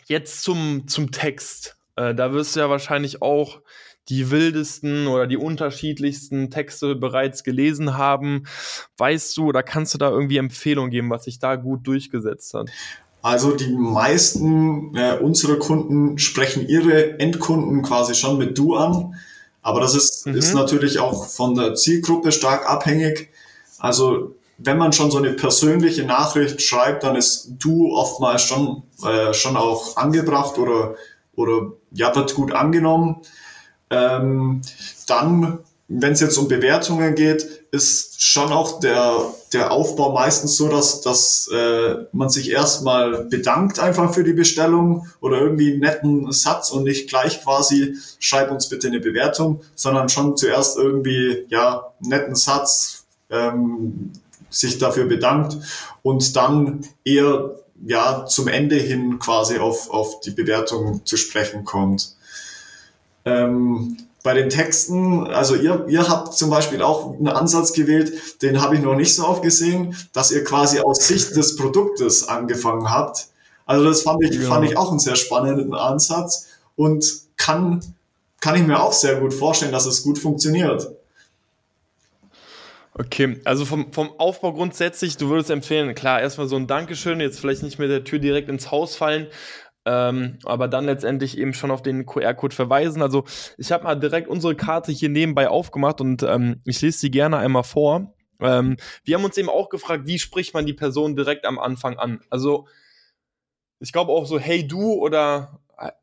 Jetzt 0.08 0.44
zum, 0.44 0.88
zum 0.88 1.12
Text. 1.12 1.78
Äh, 1.96 2.16
da 2.16 2.34
wirst 2.34 2.56
du 2.56 2.62
ja 2.62 2.70
wahrscheinlich 2.70 3.22
auch 3.22 3.62
die 4.10 4.32
wildesten 4.32 5.08
oder 5.08 5.28
die 5.28 5.38
unterschiedlichsten 5.38 6.50
Texte 6.50 6.96
bereits 6.96 7.44
gelesen 7.44 7.98
haben. 7.98 8.46
Weißt 8.98 9.36
du 9.36 9.48
oder 9.48 9.64
kannst 9.64 9.94
du 9.94 9.98
da 9.98 10.10
irgendwie 10.10 10.38
Empfehlungen 10.38 10.92
geben, 10.92 11.10
was 11.10 11.26
sich 11.26 11.40
da 11.40 11.56
gut 11.58 11.86
durchgesetzt 11.86 12.54
hat? 12.54 12.70
Also 13.22 13.52
die 13.52 13.76
meisten 13.76 14.96
äh, 14.96 15.18
unserer 15.18 15.58
Kunden 15.58 16.18
sprechen 16.18 16.68
ihre 16.70 17.20
Endkunden 17.20 17.82
quasi 17.82 18.16
schon 18.16 18.38
mit 18.38 18.58
du 18.58 18.76
an. 18.76 19.16
Aber 19.62 19.82
das 19.82 19.96
ist, 19.96 20.26
mhm. 20.26 20.36
ist 20.36 20.54
natürlich 20.54 21.00
auch 21.00 21.28
von 21.28 21.56
der 21.56 21.76
Zielgruppe 21.76 22.32
stark 22.32 22.70
abhängig. 22.70 23.30
Also 23.80 24.38
wenn 24.58 24.78
man 24.78 24.94
schon 24.94 25.12
so 25.12 25.20
eine 25.20 25.34
persönliche 25.34 26.04
Nachricht 26.04 26.62
schreibt, 26.62 27.04
dann 27.04 27.16
ist 27.16 27.54
du 27.60 27.94
oftmals 27.94 28.42
schon, 28.42 28.84
äh, 29.06 29.34
schon 29.34 29.56
auch 29.56 29.98
angebracht 29.98 30.58
oder, 30.58 30.96
oder 31.36 31.74
ja, 31.92 32.16
wird 32.16 32.34
gut 32.34 32.54
angenommen. 32.54 33.18
Ähm, 33.90 34.62
dann, 35.08 35.60
wenn 35.88 36.14
es 36.14 36.22
jetzt 36.22 36.38
um 36.38 36.48
Bewertungen 36.48 37.16
geht, 37.16 37.44
ist 37.72 38.22
schon 38.22 38.52
auch 38.52 38.80
der, 38.80 39.20
der 39.54 39.72
Aufbau 39.72 40.12
meistens 40.12 40.58
so, 40.58 40.68
dass, 40.68 41.02
dass 41.02 41.50
äh, 41.54 42.06
man 42.12 42.30
sich 42.30 42.50
erstmal 42.50 43.26
bedankt 43.26 43.80
einfach 43.80 44.14
für 44.14 44.24
die 44.24 44.34
Bestellung 44.34 45.08
oder 45.22 45.40
irgendwie 45.40 45.72
einen 45.72 45.82
netten 45.82 46.32
Satz 46.32 46.72
und 46.72 46.84
nicht 46.84 47.10
gleich 47.10 47.44
quasi, 47.44 47.96
schreib 48.20 48.52
uns 48.52 48.70
bitte 48.70 48.88
eine 48.88 49.00
Bewertung, 49.00 49.62
sondern 49.76 50.10
schon 50.10 50.36
zuerst 50.36 50.78
irgendwie, 50.78 51.46
ja, 51.50 51.94
netten 52.00 52.36
Satz, 52.36 53.06
ähm, 53.30 54.12
sich 54.50 54.78
dafür 54.78 55.06
bedankt 55.06 55.58
und 56.02 56.36
dann 56.36 56.82
eher 57.04 57.56
ja 57.86 58.26
zum 58.26 58.48
Ende 58.48 58.76
hin 58.76 59.20
quasi 59.20 59.60
auf, 59.60 59.90
auf 59.90 60.20
die 60.22 60.32
Bewertung 60.32 61.06
zu 61.06 61.18
sprechen 61.18 61.64
kommt. 61.64 62.16
Ähm, 63.26 63.98
bei 64.24 64.34
den 64.34 64.50
Texten, 64.50 65.28
also 65.28 65.56
ihr, 65.56 65.86
ihr 65.88 66.10
habt 66.10 66.34
zum 66.34 66.50
Beispiel 66.50 66.82
auch 66.82 67.14
einen 67.14 67.30
Ansatz 67.30 67.72
gewählt, 67.72 68.42
den 68.42 68.62
habe 68.62 68.76
ich 68.76 68.82
noch 68.82 68.96
nicht 68.96 69.16
so 69.16 69.26
oft 69.26 69.42
gesehen, 69.42 69.96
dass 70.12 70.32
ihr 70.32 70.44
quasi 70.44 70.80
aus 70.80 71.08
Sicht 71.08 71.36
des 71.36 71.56
Produktes 71.56 72.28
angefangen 72.28 72.90
habt. 72.90 73.28
Also 73.66 73.86
das 73.86 74.02
fand 74.02 74.24
ich, 74.24 74.36
ja. 74.36 74.48
fand 74.50 74.66
ich 74.66 74.76
auch 74.76 74.90
einen 74.90 75.00
sehr 75.00 75.16
spannenden 75.16 75.74
Ansatz 75.74 76.48
und 76.76 77.06
kann, 77.38 77.82
kann 78.42 78.56
ich 78.56 78.68
mir 78.68 78.82
auch 78.82 78.94
sehr 78.94 79.16
gut 79.20 79.34
vorstellen, 79.34 79.72
dass 79.72 79.86
es 79.86 80.04
gut 80.04 80.18
funktioniert. 80.18 80.90
Okay, 83.00 83.40
also 83.46 83.64
vom, 83.66 83.94
vom 83.94 84.10
Aufbau 84.18 84.54
grundsätzlich, 84.54 85.18
du 85.18 85.30
würdest 85.30 85.52
empfehlen, 85.52 85.94
klar, 85.94 86.20
erstmal 86.20 86.48
so 86.48 86.56
ein 86.56 86.66
Dankeschön, 86.66 87.20
jetzt 87.20 87.40
vielleicht 87.40 87.62
nicht 87.62 87.78
mit 87.78 87.92
der 87.92 88.04
Tür 88.04 88.18
direkt 88.18 88.50
ins 88.50 88.72
Haus 88.72 88.96
fallen, 88.96 89.28
ähm, 89.86 90.40
aber 90.46 90.68
dann 90.68 90.86
letztendlich 90.86 91.38
eben 91.38 91.54
schon 91.54 91.70
auf 91.70 91.84
den 91.84 92.08
QR-Code 92.08 92.56
verweisen. 92.56 93.04
Also 93.04 93.26
ich 93.60 93.72
habe 93.72 93.84
mal 93.84 93.96
direkt 93.96 94.28
unsere 94.28 94.56
Karte 94.56 94.92
hier 94.92 95.10
nebenbei 95.10 95.48
aufgemacht 95.48 96.02
und 96.02 96.24
ähm, 96.24 96.62
ich 96.66 96.82
lese 96.82 96.98
sie 96.98 97.12
gerne 97.12 97.38
einmal 97.38 97.64
vor. 97.64 98.16
Ähm, 98.40 98.78
wir 99.04 99.16
haben 99.16 99.26
uns 99.26 99.38
eben 99.38 99.50
auch 99.50 99.70
gefragt, 99.70 100.08
wie 100.08 100.18
spricht 100.18 100.56
man 100.56 100.66
die 100.66 100.74
Person 100.74 101.16
direkt 101.16 101.46
am 101.46 101.60
Anfang 101.60 102.00
an? 102.00 102.22
Also 102.32 102.68
ich 103.80 103.92
glaube 103.92 104.12
auch 104.12 104.26
so, 104.26 104.40
hey 104.40 104.68
du 104.68 104.94
oder 104.94 105.60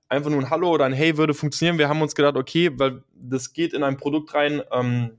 einfach 0.08 0.30
nur 0.30 0.40
ein 0.40 0.50
Hallo 0.50 0.70
oder 0.70 0.84
ein 0.84 0.92
Hey 0.92 1.16
würde 1.16 1.34
funktionieren. 1.34 1.78
Wir 1.78 1.88
haben 1.88 2.02
uns 2.02 2.14
gedacht, 2.14 2.36
okay, 2.36 2.70
weil 2.78 3.02
das 3.14 3.52
geht 3.52 3.72
in 3.72 3.82
ein 3.82 3.96
Produkt 3.96 4.32
rein, 4.34 4.62
ähm, 4.72 5.18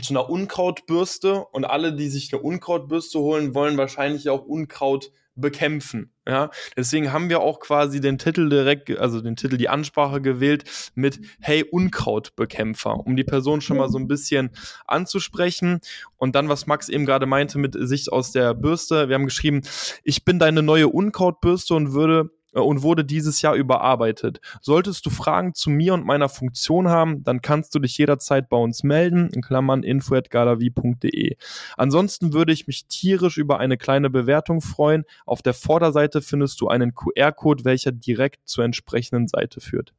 zu 0.00 0.12
einer 0.12 0.30
Unkrautbürste 0.30 1.44
und 1.46 1.64
alle, 1.64 1.94
die 1.94 2.08
sich 2.08 2.32
eine 2.32 2.42
Unkrautbürste 2.42 3.18
holen, 3.18 3.54
wollen 3.54 3.76
wahrscheinlich 3.76 4.28
auch 4.28 4.44
Unkraut 4.44 5.10
bekämpfen. 5.34 6.12
Ja, 6.28 6.50
deswegen 6.76 7.12
haben 7.12 7.28
wir 7.28 7.40
auch 7.40 7.60
quasi 7.60 8.00
den 8.00 8.18
Titel 8.18 8.48
direkt, 8.48 8.96
also 8.98 9.20
den 9.20 9.36
Titel, 9.36 9.56
die 9.56 9.68
Ansprache 9.68 10.20
gewählt 10.20 10.92
mit 10.94 11.20
Hey 11.40 11.64
Unkrautbekämpfer, 11.64 12.94
um 13.04 13.16
die 13.16 13.24
Person 13.24 13.60
schon 13.60 13.78
mal 13.78 13.88
so 13.88 13.98
ein 13.98 14.06
bisschen 14.06 14.50
anzusprechen. 14.86 15.80
Und 16.16 16.36
dann, 16.36 16.48
was 16.48 16.66
Max 16.66 16.88
eben 16.88 17.06
gerade 17.06 17.26
meinte 17.26 17.58
mit 17.58 17.74
Sicht 17.76 18.12
aus 18.12 18.32
der 18.32 18.54
Bürste, 18.54 19.08
wir 19.08 19.14
haben 19.14 19.24
geschrieben, 19.24 19.62
ich 20.04 20.24
bin 20.24 20.38
deine 20.38 20.62
neue 20.62 20.88
Unkrautbürste 20.88 21.74
und 21.74 21.92
würde 21.94 22.30
und 22.52 22.82
wurde 22.82 23.04
dieses 23.04 23.42
Jahr 23.42 23.54
überarbeitet. 23.54 24.40
Solltest 24.60 25.06
du 25.06 25.10
Fragen 25.10 25.54
zu 25.54 25.70
mir 25.70 25.94
und 25.94 26.04
meiner 26.04 26.28
Funktion 26.28 26.88
haben, 26.88 27.22
dann 27.22 27.40
kannst 27.42 27.74
du 27.74 27.78
dich 27.78 27.96
jederzeit 27.98 28.48
bei 28.48 28.56
uns 28.56 28.82
melden, 28.82 29.30
in 29.32 29.42
Klammern 29.42 29.82
info.galavi.de. 29.82 31.36
Ansonsten 31.76 32.32
würde 32.32 32.52
ich 32.52 32.66
mich 32.66 32.86
tierisch 32.86 33.38
über 33.38 33.58
eine 33.58 33.76
kleine 33.76 34.10
Bewertung 34.10 34.60
freuen. 34.60 35.04
Auf 35.26 35.42
der 35.42 35.54
Vorderseite 35.54 36.22
findest 36.22 36.60
du 36.60 36.68
einen 36.68 36.94
QR-Code, 36.94 37.64
welcher 37.64 37.92
direkt 37.92 38.48
zur 38.48 38.64
entsprechenden 38.64 39.28
Seite 39.28 39.60
führt. 39.60 39.92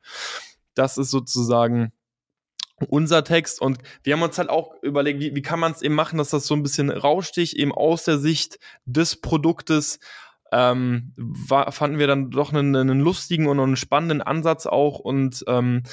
Das 0.73 0.97
ist 0.97 1.11
sozusagen 1.11 1.91
unser 2.87 3.23
Text 3.23 3.61
und 3.61 3.77
wir 4.03 4.13
haben 4.13 4.23
uns 4.23 4.37
halt 4.37 4.49
auch 4.49 4.81
überlegt, 4.81 5.19
wie, 5.19 5.35
wie 5.35 5.41
kann 5.41 5.59
man 5.59 5.71
es 5.71 5.81
eben 5.81 5.93
machen, 5.93 6.17
dass 6.17 6.29
das 6.29 6.47
so 6.47 6.55
ein 6.55 6.63
bisschen 6.63 6.89
raussticht, 6.89 7.53
eben 7.53 7.71
aus 7.71 8.05
der 8.05 8.17
Sicht 8.17 8.59
des 8.85 9.21
Produktes 9.21 9.99
ähm, 10.51 11.13
war, 11.15 11.71
fanden 11.71 11.99
wir 11.99 12.07
dann 12.07 12.29
doch 12.29 12.51
einen, 12.53 12.75
einen, 12.75 12.99
lustigen 12.99 13.47
und 13.47 13.59
einen 13.59 13.75
spannenden 13.75 14.21
Ansatz 14.21 14.65
auch. 14.65 14.99
Und 14.99 15.43
ähm, 15.47 15.83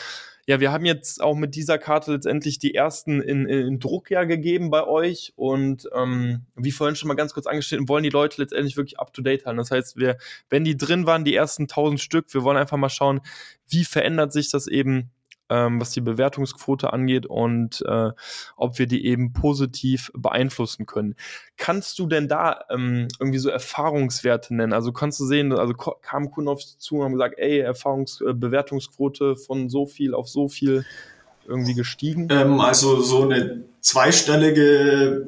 ja, 0.46 0.60
wir 0.60 0.72
haben 0.72 0.84
jetzt 0.84 1.22
auch 1.22 1.36
mit 1.36 1.54
dieser 1.54 1.78
Karte 1.78 2.12
letztendlich 2.12 2.58
die 2.58 2.74
ersten 2.74 3.20
in, 3.20 3.46
in 3.46 3.78
Druck 3.78 4.10
ja 4.10 4.24
gegeben 4.24 4.70
bei 4.70 4.84
euch. 4.84 5.32
Und 5.36 5.88
ähm, 5.94 6.46
wie 6.56 6.72
vorhin 6.72 6.96
schon 6.96 7.08
mal 7.08 7.14
ganz 7.14 7.34
kurz 7.34 7.46
angestellt, 7.46 7.88
wollen 7.88 8.02
die 8.02 8.10
Leute 8.10 8.40
letztendlich 8.40 8.76
wirklich 8.76 8.98
up 8.98 9.12
to 9.12 9.22
date 9.22 9.44
halten. 9.46 9.58
Das 9.58 9.70
heißt, 9.70 9.96
wir, 9.96 10.16
wenn 10.50 10.64
die 10.64 10.76
drin 10.76 11.06
waren, 11.06 11.24
die 11.24 11.34
ersten 11.34 11.64
1000 11.64 12.00
Stück, 12.00 12.32
wir 12.34 12.42
wollen 12.42 12.56
einfach 12.56 12.78
mal 12.78 12.88
schauen, 12.88 13.20
wie 13.68 13.84
verändert 13.84 14.32
sich 14.32 14.50
das 14.50 14.66
eben 14.66 15.10
ähm, 15.50 15.80
was 15.80 15.90
die 15.90 16.00
Bewertungsquote 16.00 16.92
angeht 16.92 17.26
und 17.26 17.82
äh, 17.86 18.10
ob 18.56 18.78
wir 18.78 18.86
die 18.86 19.06
eben 19.06 19.32
positiv 19.32 20.10
beeinflussen 20.14 20.86
können. 20.86 21.14
Kannst 21.56 21.98
du 21.98 22.06
denn 22.06 22.28
da 22.28 22.60
ähm, 22.70 23.08
irgendwie 23.18 23.38
so 23.38 23.48
Erfahrungswerte 23.48 24.54
nennen? 24.54 24.72
Also 24.72 24.92
kannst 24.92 25.20
du 25.20 25.26
sehen, 25.26 25.52
also 25.52 25.74
kamen 25.74 26.30
Kunden 26.30 26.48
auf 26.48 26.60
dich 26.60 26.78
zu 26.78 26.96
und 26.96 27.04
haben 27.04 27.12
gesagt, 27.12 27.34
ey, 27.38 27.58
Erfahrungsbewertungsquote 27.58 29.32
äh, 29.32 29.36
von 29.36 29.68
so 29.68 29.86
viel 29.86 30.14
auf 30.14 30.28
so 30.28 30.48
viel 30.48 30.84
irgendwie 31.46 31.74
gestiegen? 31.74 32.28
Ähm, 32.30 32.60
also 32.60 33.00
so 33.00 33.28
eine 33.28 33.64
zweistellige 33.80 35.26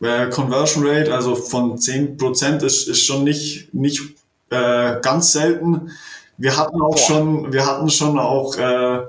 äh, 0.00 0.28
Conversion 0.30 0.86
Rate, 0.86 1.14
also 1.14 1.34
von 1.34 1.76
10% 1.76 2.64
ist, 2.64 2.88
ist 2.88 3.04
schon 3.04 3.24
nicht, 3.24 3.72
nicht 3.74 4.00
äh, 4.50 5.00
ganz 5.00 5.32
selten. 5.32 5.90
Wir 6.38 6.56
hatten 6.56 6.80
auch 6.80 6.94
Boah. 6.94 6.98
schon, 6.98 7.52
wir 7.52 7.66
hatten 7.66 7.90
schon 7.90 8.18
auch 8.18 8.56
äh, 8.56 9.02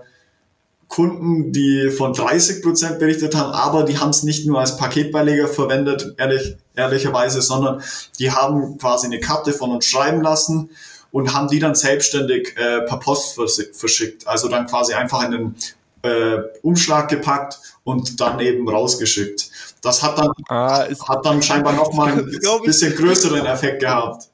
Kunden, 0.91 1.53
die 1.53 1.89
von 1.89 2.11
30 2.11 2.61
Prozent 2.61 2.99
berichtet 2.99 3.33
haben, 3.33 3.53
aber 3.53 3.83
die 3.83 3.97
haben 3.97 4.09
es 4.09 4.23
nicht 4.23 4.45
nur 4.45 4.59
als 4.59 4.75
Paketbeileger 4.75 5.47
verwendet, 5.47 6.13
ehrlich, 6.17 6.57
ehrlicherweise, 6.75 7.41
sondern 7.41 7.81
die 8.19 8.29
haben 8.29 8.77
quasi 8.77 9.07
eine 9.07 9.21
Karte 9.21 9.53
von 9.53 9.71
uns 9.71 9.85
schreiben 9.85 10.21
lassen 10.21 10.69
und 11.11 11.33
haben 11.33 11.47
die 11.47 11.59
dann 11.59 11.75
selbstständig 11.75 12.57
äh, 12.57 12.81
per 12.81 12.97
Post 12.97 13.39
verschickt. 13.71 14.27
Also 14.27 14.49
dann 14.49 14.67
quasi 14.67 14.93
einfach 14.93 15.23
in 15.23 15.31
den 15.31 15.55
äh, 16.01 16.39
Umschlag 16.61 17.07
gepackt 17.07 17.57
und 17.85 18.19
dann 18.19 18.41
eben 18.41 18.67
rausgeschickt. 18.67 19.49
Das 19.81 20.03
hat 20.03 20.17
dann, 20.17 20.31
ah, 20.49 20.85
hat 21.07 21.25
dann 21.25 21.41
scheinbar 21.41 21.71
nochmal 21.71 22.11
ein 22.19 22.63
bisschen 22.65 22.93
größeren 22.97 23.45
Effekt 23.45 23.79
gehabt. 23.79 24.27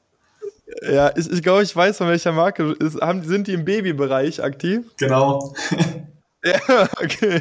Ja, 0.82 1.16
ich, 1.16 1.30
ich 1.30 1.42
glaube, 1.42 1.62
ich 1.62 1.74
weiß, 1.74 1.98
von 1.98 2.08
welcher 2.08 2.32
Marke 2.32 2.74
ist, 2.80 3.00
haben, 3.00 3.22
sind 3.22 3.46
die 3.46 3.52
im 3.52 3.64
Babybereich 3.64 4.42
aktiv? 4.42 4.80
Genau. 4.96 5.54
Ja, 6.48 6.88
okay. 7.02 7.40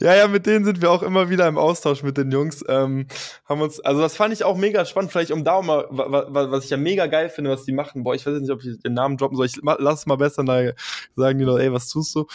Ja, 0.00 0.14
ja, 0.14 0.28
mit 0.28 0.46
denen 0.46 0.64
sind 0.64 0.80
wir 0.82 0.90
auch 0.90 1.02
immer 1.02 1.30
wieder 1.30 1.46
im 1.48 1.58
Austausch 1.58 2.02
mit 2.02 2.16
den 2.16 2.30
Jungs. 2.30 2.64
Ähm, 2.68 3.06
haben 3.46 3.60
uns, 3.60 3.80
also 3.80 4.00
das 4.00 4.16
fand 4.16 4.32
ich 4.32 4.44
auch 4.44 4.56
mega 4.56 4.84
spannend. 4.84 5.12
Vielleicht 5.12 5.30
um 5.30 5.44
da 5.44 5.60
mal, 5.62 5.86
was 5.90 6.64
ich 6.64 6.70
ja 6.70 6.76
mega 6.76 7.06
geil 7.06 7.28
finde, 7.28 7.50
was 7.50 7.64
die 7.64 7.72
machen. 7.72 8.04
Boah, 8.04 8.14
ich 8.14 8.26
weiß 8.26 8.40
nicht, 8.40 8.50
ob 8.50 8.62
ich 8.64 8.80
den 8.80 8.94
Namen 8.94 9.16
droppen 9.16 9.36
soll. 9.36 9.46
Ich 9.46 9.58
lass 9.62 10.00
es 10.00 10.06
mal 10.06 10.16
besser, 10.16 10.44
da 10.44 10.72
sagen 11.16 11.38
die 11.38 11.44
noch, 11.44 11.58
ey, 11.58 11.72
was 11.72 11.88
tust 11.88 12.14
du? 12.14 12.26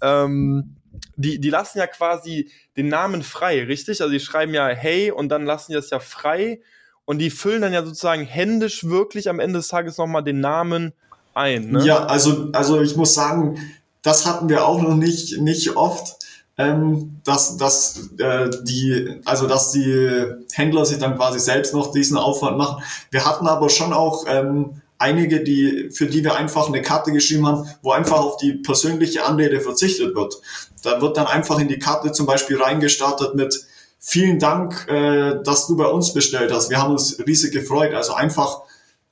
Ähm, 0.00 0.76
die, 1.16 1.40
die 1.40 1.50
lassen 1.50 1.78
ja 1.78 1.86
quasi 1.86 2.50
den 2.76 2.88
Namen 2.88 3.22
frei, 3.22 3.64
richtig? 3.64 4.00
Also 4.00 4.12
die 4.12 4.20
schreiben 4.20 4.54
ja 4.54 4.68
hey 4.68 5.10
und 5.10 5.28
dann 5.28 5.44
lassen 5.44 5.72
die 5.72 5.76
das 5.76 5.90
ja 5.90 6.00
frei 6.00 6.60
und 7.04 7.18
die 7.18 7.30
füllen 7.30 7.62
dann 7.62 7.72
ja 7.72 7.84
sozusagen 7.84 8.24
händisch 8.24 8.84
wirklich 8.84 9.28
am 9.28 9.40
Ende 9.40 9.58
des 9.58 9.68
Tages 9.68 9.98
nochmal 9.98 10.24
den 10.24 10.40
Namen 10.40 10.92
ein. 11.34 11.70
Ne? 11.70 11.84
Ja, 11.84 12.06
also, 12.06 12.48
also 12.52 12.80
ich 12.80 12.96
muss 12.96 13.14
sagen, 13.14 13.58
das 14.06 14.24
hatten 14.24 14.48
wir 14.48 14.64
auch 14.66 14.80
noch 14.80 14.94
nicht, 14.94 15.40
nicht 15.40 15.76
oft, 15.76 16.16
ähm, 16.58 17.20
dass, 17.24 17.56
dass 17.56 18.10
äh, 18.18 18.48
die, 18.62 19.20
also 19.24 19.48
dass 19.48 19.72
die 19.72 20.26
Händler 20.52 20.86
sich 20.86 20.98
dann 20.98 21.16
quasi 21.16 21.40
selbst 21.40 21.74
noch 21.74 21.90
diesen 21.90 22.16
Aufwand 22.16 22.56
machen. 22.56 22.82
Wir 23.10 23.26
hatten 23.26 23.48
aber 23.48 23.68
schon 23.68 23.92
auch 23.92 24.24
ähm, 24.28 24.80
einige, 24.98 25.42
die, 25.42 25.90
für 25.90 26.06
die 26.06 26.22
wir 26.22 26.36
einfach 26.36 26.68
eine 26.68 26.82
Karte 26.82 27.10
geschrieben 27.10 27.48
haben, 27.48 27.68
wo 27.82 27.90
einfach 27.90 28.18
auf 28.18 28.36
die 28.36 28.52
persönliche 28.52 29.24
Anrede 29.24 29.60
verzichtet 29.60 30.14
wird. 30.14 30.40
Da 30.84 31.00
wird 31.02 31.16
dann 31.16 31.26
einfach 31.26 31.58
in 31.58 31.66
die 31.66 31.80
Karte 31.80 32.12
zum 32.12 32.26
Beispiel 32.26 32.62
reingestartet 32.62 33.34
mit 33.34 33.66
vielen 33.98 34.38
Dank, 34.38 34.86
äh, 34.88 35.42
dass 35.42 35.66
du 35.66 35.76
bei 35.76 35.86
uns 35.86 36.14
bestellt 36.14 36.52
hast. 36.52 36.70
Wir 36.70 36.80
haben 36.80 36.92
uns 36.92 37.18
riesig 37.26 37.52
gefreut. 37.52 37.92
Also 37.92 38.14
einfach 38.14 38.60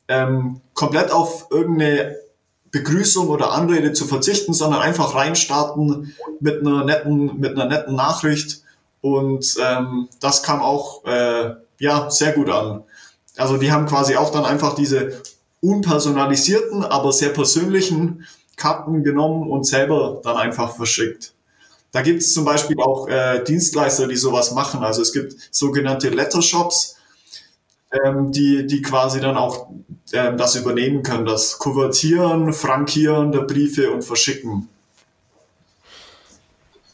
ähm, 0.07 0.61
komplett 0.73 1.11
auf 1.11 1.49
irgendeine 1.51 2.17
Begrüßung 2.75 3.29
oder 3.29 3.53
Anrede 3.53 3.93
zu 3.93 4.05
verzichten, 4.05 4.53
sondern 4.53 4.81
einfach 4.81 5.15
reinstarten 5.15 6.13
mit 6.41 6.61
einer 6.61 6.85
netten, 6.85 7.39
mit 7.39 7.53
einer 7.53 7.67
netten 7.67 7.95
Nachricht. 7.95 8.63
Und 9.01 9.55
ähm, 9.63 10.09
das 10.21 10.43
kam 10.43 10.61
auch 10.61 11.05
äh, 11.05 11.55
ja 11.79 12.11
sehr 12.11 12.33
gut 12.33 12.51
an. 12.51 12.83
Also 13.37 13.59
die 13.59 13.71
haben 13.71 13.87
quasi 13.87 14.17
auch 14.17 14.31
dann 14.31 14.45
einfach 14.45 14.75
diese 14.75 15.23
unpersonalisierten, 15.61 16.85
aber 16.85 17.13
sehr 17.13 17.29
persönlichen 17.29 18.27
Karten 18.57 19.05
genommen 19.05 19.49
und 19.49 19.65
selber 19.65 20.21
dann 20.25 20.37
einfach 20.37 20.75
verschickt. 20.75 21.33
Da 21.93 22.03
gibt 22.03 22.23
es 22.23 22.35
zum 22.35 22.45
Beispiel 22.45 22.77
auch 22.81 23.07
äh, 23.07 23.45
Dienstleister, 23.45 24.09
die 24.09 24.17
sowas 24.17 24.51
machen. 24.51 24.83
Also 24.83 25.01
es 25.01 25.13
gibt 25.13 25.37
sogenannte 25.53 26.09
Lettershops, 26.09 26.97
ähm, 28.05 28.33
die, 28.33 28.67
die 28.67 28.83
quasi 28.83 29.21
dann 29.21 29.37
auch 29.37 29.69
ähm, 30.13 30.37
das 30.37 30.57
übernehmen 30.57 31.03
können, 31.03 31.27
das 31.27 31.59
Kuvertieren, 31.59 32.53
Frankieren 32.53 33.33
der 33.33 33.41
Briefe 33.41 33.91
und 33.91 34.03
Verschicken. 34.03 34.69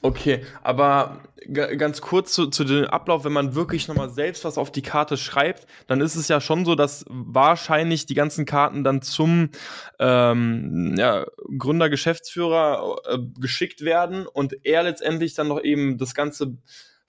Okay, 0.02 0.42
aber 0.62 1.20
ganz 1.52 2.00
kurz 2.00 2.32
zu, 2.32 2.46
zu 2.46 2.64
dem 2.64 2.84
Ablauf, 2.84 3.24
wenn 3.24 3.32
man 3.32 3.54
wirklich 3.54 3.88
nochmal 3.88 4.10
selbst 4.10 4.44
was 4.44 4.58
auf 4.58 4.70
die 4.70 4.82
Karte 4.82 5.16
schreibt, 5.16 5.66
dann 5.86 6.00
ist 6.00 6.14
es 6.14 6.28
ja 6.28 6.40
schon 6.40 6.64
so, 6.64 6.74
dass 6.74 7.04
wahrscheinlich 7.08 8.06
die 8.06 8.14
ganzen 8.14 8.46
Karten 8.46 8.84
dann 8.84 9.02
zum 9.02 9.50
ähm, 9.98 10.94
ja, 10.96 11.26
Gründer, 11.58 11.90
Geschäftsführer 11.90 12.96
äh, 13.08 13.18
geschickt 13.38 13.84
werden 13.84 14.26
und 14.26 14.64
er 14.64 14.82
letztendlich 14.82 15.34
dann 15.34 15.48
noch 15.48 15.62
eben 15.62 15.98
das 15.98 16.14
Ganze 16.14 16.56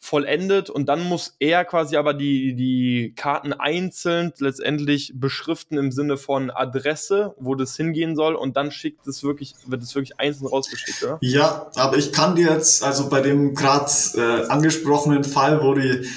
vollendet 0.04 0.72
und 0.72 0.90
dann 0.90 1.08
muss 1.08 1.36
er 1.40 1.64
quasi 1.64 1.96
aber 1.96 2.16
die, 2.16 2.56
die 2.56 3.14
Karten 3.16 3.54
einzeln 3.54 4.34
letztendlich 4.40 5.14
beschriften 5.16 5.78
im 5.78 5.92
Sinne 5.92 6.18
von 6.18 6.50
Adresse, 6.50 7.36
wo 7.38 7.54
das 7.54 7.78
hingehen 7.78 8.16
soll 8.16 8.34
und 8.34 8.58
dann 8.58 8.72
schickt 8.72 9.06
es 9.06 9.24
wirklich, 9.24 9.54
wird 9.68 9.84
es 9.84 9.94
wirklich 9.94 10.20
einzeln 10.20 10.48
rausgeschickt, 10.48 11.04
oder? 11.04 11.20
Ja, 11.22 11.70
aber 11.76 11.98
ich 11.98 12.12
kann 12.12 12.36
dir 12.36 12.52
jetzt, 12.52 12.84
also 12.84 13.10
bei 13.10 13.22
dem 13.22 13.54
gerade 13.54 13.92
äh, 14.16 14.48
angesprochenen 14.48 15.24
Fall, 15.24 15.62
wo 15.62 15.76
die 15.76 16.10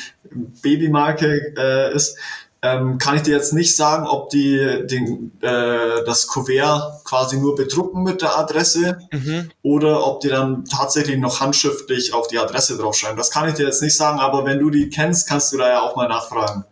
Babymarke 0.63 1.55
äh, 1.59 1.95
ist, 1.95 2.17
ähm, 2.65 2.97
kann 2.97 3.17
ich 3.17 3.23
dir 3.23 3.35
jetzt 3.37 3.53
nicht 3.53 3.77
sagen, 3.77 4.07
ob 4.07 4.31
die 4.31 4.87
den, 4.87 5.33
äh, 5.43 6.03
das 6.07 6.27
Kuvert 6.29 7.05
quasi 7.05 7.37
nur 7.37 7.55
bedrucken 7.55 8.03
mit 8.03 8.23
der 8.23 8.39
Adresse 8.39 9.01
mhm. 9.13 9.51
oder 9.63 10.07
ob 10.07 10.21
die 10.21 10.31
dann 10.31 10.65
tatsächlich 10.65 11.19
noch 11.19 11.41
handschriftlich 11.41 12.15
auf 12.15 12.27
die 12.27 12.39
Adresse 12.39 12.79
draufschreiben. 12.79 13.19
Das 13.19 13.31
kann 13.31 13.47
ich 13.51 13.55
dir 13.55 13.67
jetzt 13.67 13.83
nicht 13.83 13.95
sagen, 13.95 14.19
aber 14.19 14.47
wenn 14.47 14.61
du 14.61 14.71
die 14.71 14.89
kennst, 14.89 15.29
kannst 15.29 15.53
du 15.53 15.59
da 15.59 15.69
ja 15.69 15.81
auch 15.83 15.95
mal 15.95 16.09
nachfragen. 16.09 16.65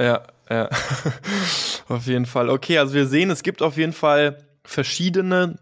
Ja, 0.00 0.22
ja. 0.50 0.68
auf 1.88 2.06
jeden 2.06 2.26
Fall. 2.26 2.50
Okay, 2.50 2.78
also 2.78 2.94
wir 2.94 3.06
sehen, 3.06 3.30
es 3.30 3.44
gibt 3.44 3.62
auf 3.62 3.76
jeden 3.76 3.92
Fall 3.92 4.38
verschiedene 4.64 5.60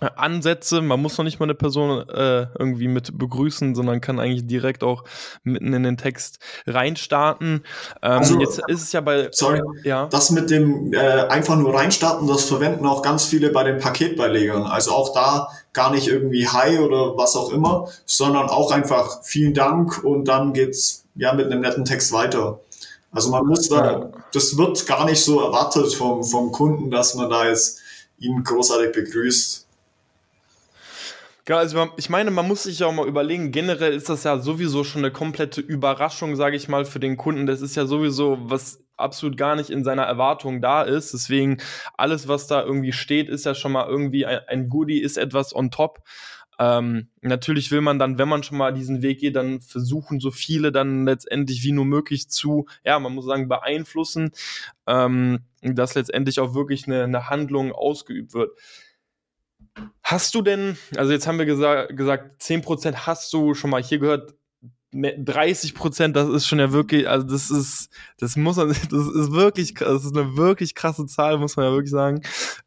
Ansätze. 0.00 0.80
Man 0.80 1.00
muss 1.00 1.18
noch 1.18 1.24
nicht 1.24 1.40
mal 1.40 1.46
eine 1.46 1.54
Person 1.54 2.08
äh, 2.08 2.46
irgendwie 2.58 2.88
mit 2.88 3.18
begrüßen, 3.18 3.74
sondern 3.74 4.00
kann 4.00 4.20
eigentlich 4.20 4.46
direkt 4.46 4.84
auch 4.84 5.04
mitten 5.42 5.72
in 5.72 5.82
den 5.82 5.96
Text 5.96 6.38
reinstarten. 6.66 7.64
Ähm, 8.02 8.12
also, 8.18 8.38
jetzt 8.38 8.60
ist 8.68 8.82
es 8.82 8.92
ja 8.92 9.00
bei. 9.00 9.28
Sorry, 9.32 9.60
ja. 9.84 10.06
das 10.06 10.30
mit 10.30 10.50
dem 10.50 10.92
äh, 10.92 10.98
einfach 10.98 11.56
nur 11.56 11.74
reinstarten, 11.74 12.28
das 12.28 12.44
verwenden 12.44 12.86
auch 12.86 13.02
ganz 13.02 13.24
viele 13.24 13.50
bei 13.50 13.64
den 13.64 13.78
Paketbeilegern. 13.78 14.62
Also 14.62 14.92
auch 14.92 15.12
da 15.12 15.48
gar 15.72 15.90
nicht 15.90 16.06
irgendwie 16.06 16.46
Hi 16.46 16.78
oder 16.78 17.16
was 17.16 17.34
auch 17.36 17.50
immer, 17.50 17.88
sondern 18.04 18.48
auch 18.48 18.70
einfach 18.70 19.22
vielen 19.24 19.54
Dank 19.54 20.04
und 20.04 20.26
dann 20.26 20.52
geht's 20.52 21.04
ja 21.16 21.32
mit 21.32 21.46
einem 21.46 21.60
netten 21.60 21.84
Text 21.84 22.12
weiter. 22.12 22.60
Also 23.10 23.30
man 23.30 23.46
muss 23.46 23.68
da, 23.68 24.10
das 24.32 24.56
wird 24.58 24.86
gar 24.86 25.06
nicht 25.06 25.22
so 25.22 25.40
erwartet 25.40 25.94
vom, 25.94 26.22
vom 26.22 26.52
Kunden, 26.52 26.90
dass 26.90 27.14
man 27.14 27.30
da 27.30 27.48
jetzt 27.48 27.80
ihn 28.18 28.44
großartig 28.44 28.92
begrüßt. 28.92 29.67
Genau, 31.48 31.60
also 31.60 31.88
ich 31.96 32.10
meine, 32.10 32.30
man 32.30 32.46
muss 32.46 32.64
sich 32.64 32.80
ja 32.80 32.88
auch 32.88 32.92
mal 32.92 33.08
überlegen, 33.08 33.52
generell 33.52 33.94
ist 33.94 34.10
das 34.10 34.22
ja 34.22 34.38
sowieso 34.38 34.84
schon 34.84 35.02
eine 35.02 35.10
komplette 35.10 35.62
Überraschung, 35.62 36.36
sage 36.36 36.56
ich 36.56 36.68
mal, 36.68 36.84
für 36.84 37.00
den 37.00 37.16
Kunden. 37.16 37.46
Das 37.46 37.62
ist 37.62 37.74
ja 37.74 37.86
sowieso, 37.86 38.36
was 38.42 38.84
absolut 38.98 39.38
gar 39.38 39.56
nicht 39.56 39.70
in 39.70 39.82
seiner 39.82 40.02
Erwartung 40.02 40.60
da 40.60 40.82
ist. 40.82 41.14
Deswegen, 41.14 41.56
alles, 41.96 42.28
was 42.28 42.48
da 42.48 42.62
irgendwie 42.62 42.92
steht, 42.92 43.30
ist 43.30 43.46
ja 43.46 43.54
schon 43.54 43.72
mal 43.72 43.88
irgendwie 43.88 44.26
ein, 44.26 44.40
ein 44.46 44.68
Goodie, 44.68 45.00
ist 45.00 45.16
etwas 45.16 45.56
on 45.56 45.70
top. 45.70 46.00
Ähm, 46.58 47.08
natürlich 47.22 47.70
will 47.70 47.80
man 47.80 47.98
dann, 47.98 48.18
wenn 48.18 48.28
man 48.28 48.42
schon 48.42 48.58
mal 48.58 48.74
diesen 48.74 49.00
Weg 49.00 49.20
geht, 49.20 49.34
dann 49.34 49.62
versuchen, 49.62 50.20
so 50.20 50.30
viele 50.30 50.70
dann 50.70 51.06
letztendlich 51.06 51.64
wie 51.64 51.72
nur 51.72 51.86
möglich 51.86 52.28
zu, 52.28 52.66
ja, 52.84 52.98
man 52.98 53.14
muss 53.14 53.24
sagen, 53.24 53.48
beeinflussen, 53.48 54.32
ähm, 54.86 55.44
dass 55.62 55.94
letztendlich 55.94 56.40
auch 56.40 56.52
wirklich 56.54 56.86
eine, 56.86 57.04
eine 57.04 57.30
Handlung 57.30 57.72
ausgeübt 57.72 58.34
wird. 58.34 58.50
Hast 60.02 60.34
du 60.34 60.42
denn, 60.42 60.76
also 60.96 61.12
jetzt 61.12 61.26
haben 61.26 61.38
wir 61.38 61.46
gesa 61.46 61.86
gesagt, 61.86 62.42
10% 62.42 63.06
hast 63.06 63.32
du 63.32 63.54
schon 63.54 63.70
mal 63.70 63.82
hier 63.82 63.98
gehört, 63.98 64.34
30 64.92 65.74
Prozent, 65.74 66.16
das 66.16 66.28
ist 66.28 66.46
schon 66.46 66.58
ja 66.58 66.72
wirklich, 66.72 67.08
also 67.08 67.26
das 67.26 67.50
ist, 67.50 67.90
das 68.18 68.36
muss 68.36 68.56
man, 68.56 68.68
das 68.90 69.06
ist 69.06 69.32
wirklich, 69.32 69.74
das 69.74 70.04
ist 70.04 70.16
eine 70.16 70.36
wirklich 70.36 70.74
krasse 70.74 71.06
Zahl, 71.06 71.38
muss 71.38 71.56
man 71.56 71.66
ja 71.66 71.72
wirklich 71.72 71.90
sagen. 71.90 72.22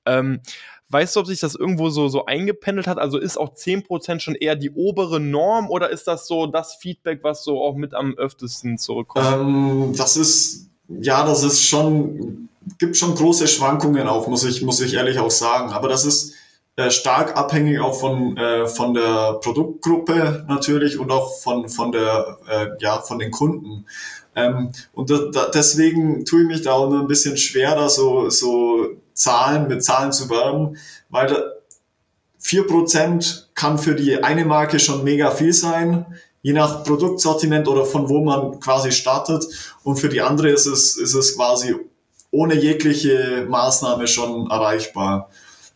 Ähm, 0.06 0.42
weißt 0.90 1.16
du, 1.16 1.22
ob 1.22 1.28
sich 1.28 1.40
das 1.40 1.56
irgendwo 1.56 1.90
so, 1.90 2.10
so 2.10 2.26
eingependelt 2.26 2.88
hat? 2.88 3.00
Also 3.00 3.18
ist 3.18 3.38
auch 3.38 3.54
10 3.54 3.84
Prozent 3.84 4.22
schon 4.22 4.36
eher 4.36 4.56
die 4.56 4.72
obere 4.72 5.20
Norm 5.20 5.70
oder 5.70 5.90
ist 5.90 6.08
das 6.08 6.28
so 6.28 6.46
das 6.48 6.76
Feedback, 6.76 7.24
was 7.24 7.44
so 7.44 7.62
auch 7.64 7.76
mit 7.76 7.94
am 7.94 8.14
öftesten 8.16 8.78
zurückkommt? 8.78 9.26
Ähm, 9.26 9.94
das 9.96 10.18
ist, 10.18 10.70
ja, 10.90 11.26
das 11.26 11.44
ist 11.44 11.64
schon, 11.64 12.50
gibt 12.78 12.98
schon 12.98 13.16
große 13.16 13.48
Schwankungen 13.48 14.08
auch, 14.08 14.28
muss 14.28 14.44
ich, 14.44 14.62
muss 14.62 14.82
ich 14.82 14.94
ehrlich 14.94 15.18
auch 15.18 15.32
sagen. 15.32 15.72
Aber 15.72 15.88
das 15.88 16.06
ist, 16.06 16.36
stark 16.90 17.38
abhängig 17.38 17.80
auch 17.80 18.00
von, 18.00 18.38
äh, 18.38 18.68
von 18.68 18.94
der 18.94 19.40
Produktgruppe 19.42 20.46
natürlich 20.48 20.98
und 20.98 21.12
auch 21.12 21.38
von, 21.40 21.70
von, 21.70 21.92
der, 21.92 22.38
äh, 22.50 22.68
ja, 22.80 23.02
von 23.02 23.20
den 23.20 23.32
Kunden. 23.32 23.86
Ähm, 24.36 24.72
und 24.94 25.10
da, 25.10 25.18
da, 25.32 25.50
deswegen 25.54 26.26
tue 26.26 26.44
ich 26.44 26.48
mich 26.48 26.62
da 26.62 26.74
auch 26.74 26.92
ein 26.92 27.08
bisschen 27.08 27.38
schwer, 27.38 27.76
da 27.76 27.90
so, 27.90 28.30
so 28.30 28.88
Zahlen 29.14 29.68
mit 29.68 29.84
Zahlen 29.84 30.12
zu 30.12 30.30
werben, 30.30 30.78
weil 31.10 31.28
da, 31.28 31.44
4% 32.42 33.50
kann 33.54 33.78
für 33.78 33.96
die 33.96 34.24
eine 34.24 34.46
Marke 34.46 34.80
schon 34.80 35.04
mega 35.04 35.32
viel 35.32 35.54
sein, 35.54 36.06
je 36.42 36.54
nach 36.54 36.84
Produktsortiment 36.84 37.68
oder 37.68 37.86
von 37.86 38.10
wo 38.10 38.22
man 38.24 38.60
quasi 38.60 38.92
startet. 38.92 39.46
Und 39.84 39.98
für 39.98 40.10
die 40.10 40.22
andere 40.22 40.50
ist 40.50 40.66
es, 40.66 40.98
ist 40.98 41.14
es 41.14 41.36
quasi 41.36 41.76
ohne 42.32 42.56
jegliche 42.56 43.46
Maßnahme 43.48 44.08
schon 44.08 44.50
erreichbar. 44.50 45.30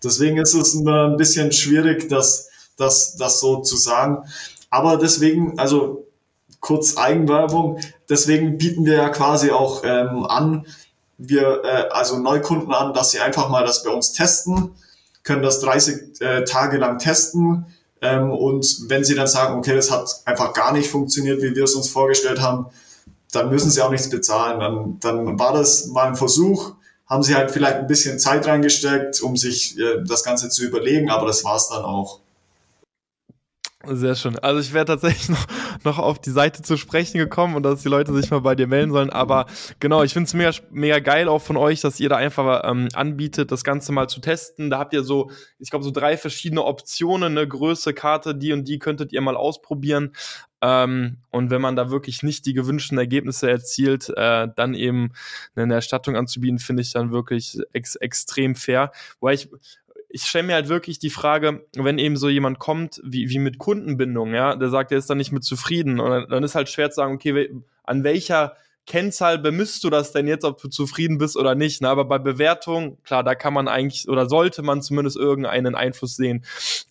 Deswegen 0.06 0.38
ist 0.38 0.54
es 0.54 0.76
ein 0.76 1.18
bisschen 1.18 1.52
schwierig, 1.52 2.08
das, 2.08 2.50
das, 2.78 3.15
das 3.18 3.39
so 3.39 3.62
zu 3.62 3.76
sagen. 3.76 4.24
Aber 4.70 4.98
deswegen, 4.98 5.60
also 5.60 6.08
kurz 6.60 6.98
Eigenwerbung, 6.98 7.80
deswegen 8.10 8.58
bieten 8.58 8.86
wir 8.86 8.96
ja 8.96 9.10
quasi 9.10 9.52
auch 9.52 9.84
ähm, 9.84 10.26
an, 10.26 10.65
wir, 11.18 11.62
äh, 11.63 11.89
also 11.91 12.18
Neukunden 12.18 12.74
an, 12.74 12.94
dass 12.94 13.12
sie 13.12 13.20
einfach 13.20 13.50
mal 13.50 13.65
das 13.65 13.84
bei 13.84 13.89
uns 13.89 14.13
testen, 14.13 14.76
können 15.24 15.41
das 15.41 15.60
30 15.60 16.22
äh, 16.22 16.44
Tage 16.44 16.78
lang 16.78 17.00
testen. 17.00 17.65
Ähm, 18.02 18.32
und 18.32 18.89
wenn 18.89 19.04
sie 19.04 19.15
dann 19.15 19.28
sagen, 19.28 19.58
okay, 19.58 19.76
das 19.76 19.91
hat 19.91 20.22
einfach 20.26 20.54
gar 20.54 20.72
nicht 20.74 20.89
funktioniert, 20.89 21.41
wie 21.41 21.56
wir 21.56 21.63
es 21.63 21.76
uns 21.76 21.89
vorgestellt 21.89 22.41
haben, 22.41 22.68
dann 23.32 23.50
müssen 23.50 23.72
sie 23.72 23.82
auch 23.82 23.91
nichts 23.91 24.10
bezahlen. 24.10 24.60
Dann, 24.60 25.00
dann 25.00 25.39
war 25.39 25.54
das 25.54 25.88
mal 25.88 26.08
ein 26.08 26.15
Versuch 26.15 26.74
haben 27.08 27.24
sie 27.24 27.36
halt 27.36 27.52
vielleicht 27.52 27.78
ein 27.78 27.88
bisschen 27.88 28.20
Zeit 28.20 28.48
reingesteckt, 28.48 29.22
um 29.22 29.38
sich 29.38 29.78
äh, 29.78 30.04
das 30.06 30.24
Ganze 30.24 30.50
zu 30.50 30.63
überlegen, 30.63 31.10
aber 31.10 31.28
das 31.28 31.44
war's 31.44 31.70
dann 31.70 31.84
auch. 31.84 32.22
Sehr 33.88 34.15
schön. 34.15 34.39
Also 34.39 34.60
ich 34.60 34.74
wäre 34.74 34.86
tatsächlich 34.86 35.30
noch, 35.30 35.46
noch 35.84 36.00
auf 36.00 36.20
die 36.20 36.32
Seite 36.32 36.62
zu 36.63 36.78
sprechen 36.78 37.18
gekommen 37.18 37.56
und 37.56 37.63
dass 37.63 37.84
die 37.84 37.89
Leute 37.89 38.13
sich 38.13 38.32
mal 38.32 38.41
bei 38.41 38.56
dir 38.56 38.68
melden 38.68 38.91
sollen. 38.91 39.10
Aber 39.10 39.46
genau, 39.80 40.04
ich 40.04 40.13
finde 40.13 40.28
es 40.28 40.34
mega, 40.34 40.52
mega 40.72 41.00
geil 41.00 41.28
auch 41.28 41.41
von 41.41 41.58
euch, 41.58 41.82
dass 41.82 42.00
ihr 42.00 42.10
da 42.10 42.15
einfach 42.15 42.63
ähm, 42.65 42.88
anbietet, 42.94 43.52
das 43.52 43.63
Ganze 43.63 43.91
mal 43.91 44.08
zu 44.08 44.22
testen. 44.22 44.70
Da 44.70 44.80
habt 44.80 44.94
ihr 44.94 45.04
so, 45.04 45.30
ich 45.60 45.70
glaube, 45.70 45.86
so 45.86 45.91
drei 45.91 46.18
verschiedene 46.18 46.63
Optionen, 46.63 47.38
eine 47.38 47.48
Größe, 47.48 47.94
Karte, 47.94 48.36
die 48.36 48.54
und 48.54 48.68
die 48.68 48.80
könntet 48.80 49.13
ihr 49.13 49.22
mal 49.22 49.38
ausprobieren. 49.38 50.13
Ähm, 50.65 51.17
und 51.30 51.51
wenn 51.51 51.62
man 51.62 51.75
da 51.75 51.91
wirklich 51.91 52.23
nicht 52.23 52.47
die 52.47 52.54
gewünschten 52.54 52.97
Ergebnisse 52.97 53.49
erzielt, 53.49 54.10
äh, 54.10 54.47
dann 54.56 54.73
eben 54.73 55.12
eine 55.56 55.75
Erstattung 55.75 56.15
anzubieten, 56.15 56.58
finde 56.58 56.82
ich 56.82 56.91
dann 56.91 57.12
wirklich 57.12 57.60
ex 57.71 57.95
extrem 57.97 58.56
fair. 58.56 58.91
Wobei 59.19 59.36
ich, 59.36 59.49
ich 60.10 60.23
stelle 60.23 60.47
mir 60.47 60.56
halt 60.56 60.67
wirklich 60.67 60.97
die 60.97 61.12
Frage, 61.12 61.63
wenn 61.75 61.99
eben 61.99 62.17
so 62.17 62.30
jemand 62.30 62.58
kommt, 62.58 62.99
wie, 63.04 63.30
wie 63.30 63.38
mit 63.38 63.60
Kundenbindung, 63.60 64.34
ja, 64.34 64.56
der 64.56 64.69
sagt, 64.69 64.91
er 64.91 64.97
ist 64.97 65.10
da 65.10 65.13
nicht 65.13 65.32
mit 65.32 65.43
zufrieden. 65.43 65.99
Und 65.99 66.32
dann 66.32 66.43
ist 66.43 66.56
halt 66.56 66.69
schwer 66.69 66.89
zu 66.89 66.95
sagen, 66.95 67.13
okay, 67.13 67.51
an 67.84 68.04
welcher 68.04 68.56
Kennzahl 68.86 69.39
bemisst 69.39 69.84
du 69.84 69.89
das 69.89 70.12
denn 70.12 70.28
jetzt, 70.28 70.45
ob 70.45 70.62
du 70.62 70.67
zufrieden 70.67 71.17
bist 71.17 71.38
oder 71.38 71.56
nicht. 71.56 71.82
Ne? 71.82 71.89
Aber 71.89 72.06
bei 72.06 72.19
Bewertung, 72.19 73.02
klar, 73.04 73.24
da 73.24 73.34
kann 73.34 73.54
man 73.54 73.67
eigentlich 73.67 74.08
oder 74.08 74.30
sollte 74.30 74.62
man 74.62 74.82
zumindest 74.82 75.17
irgendeinen 75.17 75.76
Einfluss 75.76 76.15
sehen. 76.15 76.45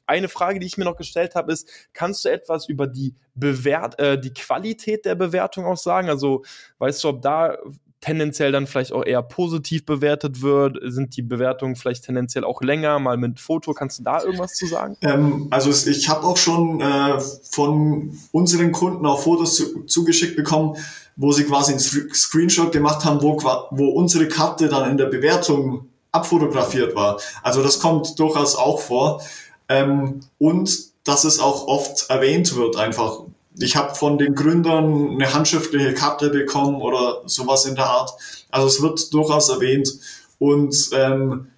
Eine 0.06 0.28
Frage, 0.28 0.58
die 0.58 0.66
ich 0.66 0.76
mir 0.76 0.84
noch 0.84 0.96
gestellt 0.96 1.34
habe, 1.34 1.52
ist, 1.52 1.68
kannst 1.92 2.24
du 2.24 2.30
etwas 2.30 2.68
über 2.68 2.86
die 2.86 3.14
Bewert 3.34 3.98
äh, 3.98 4.20
die 4.20 4.32
Qualität 4.32 5.04
der 5.04 5.14
Bewertung 5.14 5.66
auch 5.66 5.76
sagen? 5.76 6.08
Also 6.08 6.44
weißt 6.78 7.04
du, 7.04 7.08
ob 7.08 7.22
da 7.22 7.58
tendenziell 8.04 8.52
dann 8.52 8.66
vielleicht 8.66 8.92
auch 8.92 9.04
eher 9.04 9.22
positiv 9.22 9.86
bewertet 9.86 10.42
wird? 10.42 10.78
Sind 10.82 11.16
die 11.16 11.22
Bewertungen 11.22 11.74
vielleicht 11.74 12.04
tendenziell 12.04 12.44
auch 12.44 12.60
länger, 12.60 12.98
mal 12.98 13.16
mit 13.16 13.40
Foto? 13.40 13.72
Kannst 13.72 13.98
du 13.98 14.02
da 14.02 14.22
irgendwas 14.22 14.52
zu 14.52 14.66
sagen? 14.66 14.96
Ähm, 15.00 15.48
also 15.50 15.70
ich 15.70 16.08
habe 16.08 16.24
auch 16.26 16.36
schon 16.36 16.80
äh, 16.80 17.18
von 17.50 18.18
unseren 18.30 18.72
Kunden 18.72 19.06
auch 19.06 19.22
Fotos 19.22 19.56
zu, 19.56 19.84
zugeschickt 19.84 20.36
bekommen, 20.36 20.76
wo 21.16 21.32
sie 21.32 21.44
quasi 21.44 21.72
einen 21.72 21.80
Screenshot 21.80 22.72
gemacht 22.72 23.04
haben, 23.04 23.22
wo, 23.22 23.36
wo 23.70 23.88
unsere 23.88 24.28
Karte 24.28 24.68
dann 24.68 24.90
in 24.90 24.96
der 24.96 25.06
Bewertung 25.06 25.88
abfotografiert 26.12 26.94
war. 26.94 27.20
Also 27.42 27.62
das 27.62 27.80
kommt 27.80 28.18
durchaus 28.18 28.56
auch 28.56 28.80
vor. 28.80 29.22
Ähm, 29.68 30.20
und 30.38 30.94
dass 31.04 31.24
es 31.24 31.38
auch 31.38 31.66
oft 31.66 32.08
erwähnt 32.08 32.56
wird, 32.56 32.76
einfach. 32.76 33.20
Ich 33.58 33.76
habe 33.76 33.94
von 33.94 34.18
den 34.18 34.34
Gründern 34.34 35.10
eine 35.12 35.32
handschriftliche 35.32 35.94
Karte 35.94 36.30
bekommen 36.30 36.80
oder 36.80 37.22
sowas 37.26 37.66
in 37.66 37.76
der 37.76 37.86
Art. 37.86 38.12
Also 38.50 38.66
es 38.66 38.82
wird 38.82 39.12
durchaus 39.14 39.48
erwähnt. 39.48 39.92
Und 40.38 40.90
ähm, 40.92 41.48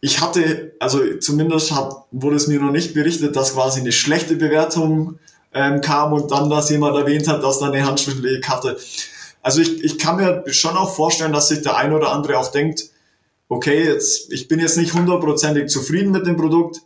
ich 0.00 0.20
hatte, 0.20 0.72
also 0.80 1.00
zumindest 1.18 1.72
hat, 1.72 1.94
wurde 2.10 2.36
es 2.36 2.48
mir 2.48 2.60
noch 2.60 2.72
nicht 2.72 2.94
berichtet, 2.94 3.36
dass 3.36 3.54
quasi 3.54 3.80
eine 3.80 3.92
schlechte 3.92 4.36
Bewertung 4.36 5.18
ähm, 5.52 5.80
kam 5.80 6.12
und 6.12 6.30
dann 6.30 6.50
das 6.50 6.70
jemand 6.70 6.96
erwähnt 6.96 7.28
hat, 7.28 7.42
dass 7.42 7.58
da 7.58 7.66
eine 7.66 7.84
handschriftliche 7.84 8.40
Karte. 8.40 8.76
Also 9.42 9.60
ich, 9.60 9.82
ich 9.84 9.98
kann 9.98 10.16
mir 10.16 10.44
schon 10.52 10.76
auch 10.76 10.94
vorstellen, 10.94 11.32
dass 11.32 11.48
sich 11.48 11.62
der 11.62 11.76
eine 11.76 11.96
oder 11.96 12.12
andere 12.12 12.38
auch 12.38 12.50
denkt, 12.50 12.90
okay, 13.48 13.84
jetzt, 13.84 14.32
ich 14.32 14.48
bin 14.48 14.60
jetzt 14.60 14.76
nicht 14.76 14.94
hundertprozentig 14.94 15.68
zufrieden 15.68 16.10
mit 16.10 16.26
dem 16.26 16.36
Produkt, 16.36 16.82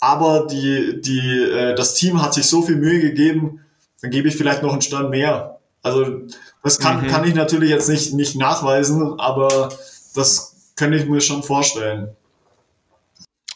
aber 0.00 0.46
die, 0.46 1.00
die, 1.00 1.42
äh, 1.42 1.74
das 1.74 1.94
Team 1.94 2.20
hat 2.20 2.34
sich 2.34 2.46
so 2.46 2.62
viel 2.62 2.76
Mühe 2.76 3.00
gegeben, 3.00 3.60
dann 4.00 4.10
gebe 4.10 4.28
ich 4.28 4.36
vielleicht 4.36 4.62
noch 4.62 4.72
einen 4.72 4.82
Stern 4.82 5.10
mehr. 5.10 5.60
Also 5.82 6.22
das 6.62 6.78
kann, 6.78 7.04
mhm. 7.04 7.08
kann 7.08 7.24
ich 7.24 7.34
natürlich 7.34 7.70
jetzt 7.70 7.88
nicht, 7.88 8.14
nicht 8.14 8.36
nachweisen, 8.36 9.18
aber 9.20 9.68
das 10.14 10.72
könnte 10.76 10.98
ich 10.98 11.08
mir 11.08 11.20
schon 11.20 11.42
vorstellen. 11.42 12.16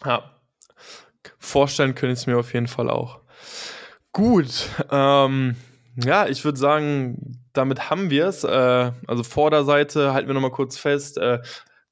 Ja, 0.05 0.23
vorstellen 1.39 1.95
könnte 1.95 2.13
ich 2.13 2.21
es 2.21 2.27
mir 2.27 2.39
auf 2.39 2.55
jeden 2.55 2.69
Fall 2.69 2.91
auch. 2.91 3.19
Gut, 4.17 4.71
ähm, 4.91 5.57
ja, 6.03 6.27
ich 6.27 6.43
würde 6.43 6.59
sagen, 6.59 7.39
damit 7.53 7.91
haben 7.91 8.09
wir 8.09 8.25
es. 8.29 8.45
Äh, 8.45 8.93
also 9.07 9.23
Vorderseite 9.23 10.15
halten 10.15 10.27
wir 10.27 10.33
nochmal 10.33 10.53
kurz 10.53 10.79
fest. 10.79 11.19
Äh, 11.19 11.41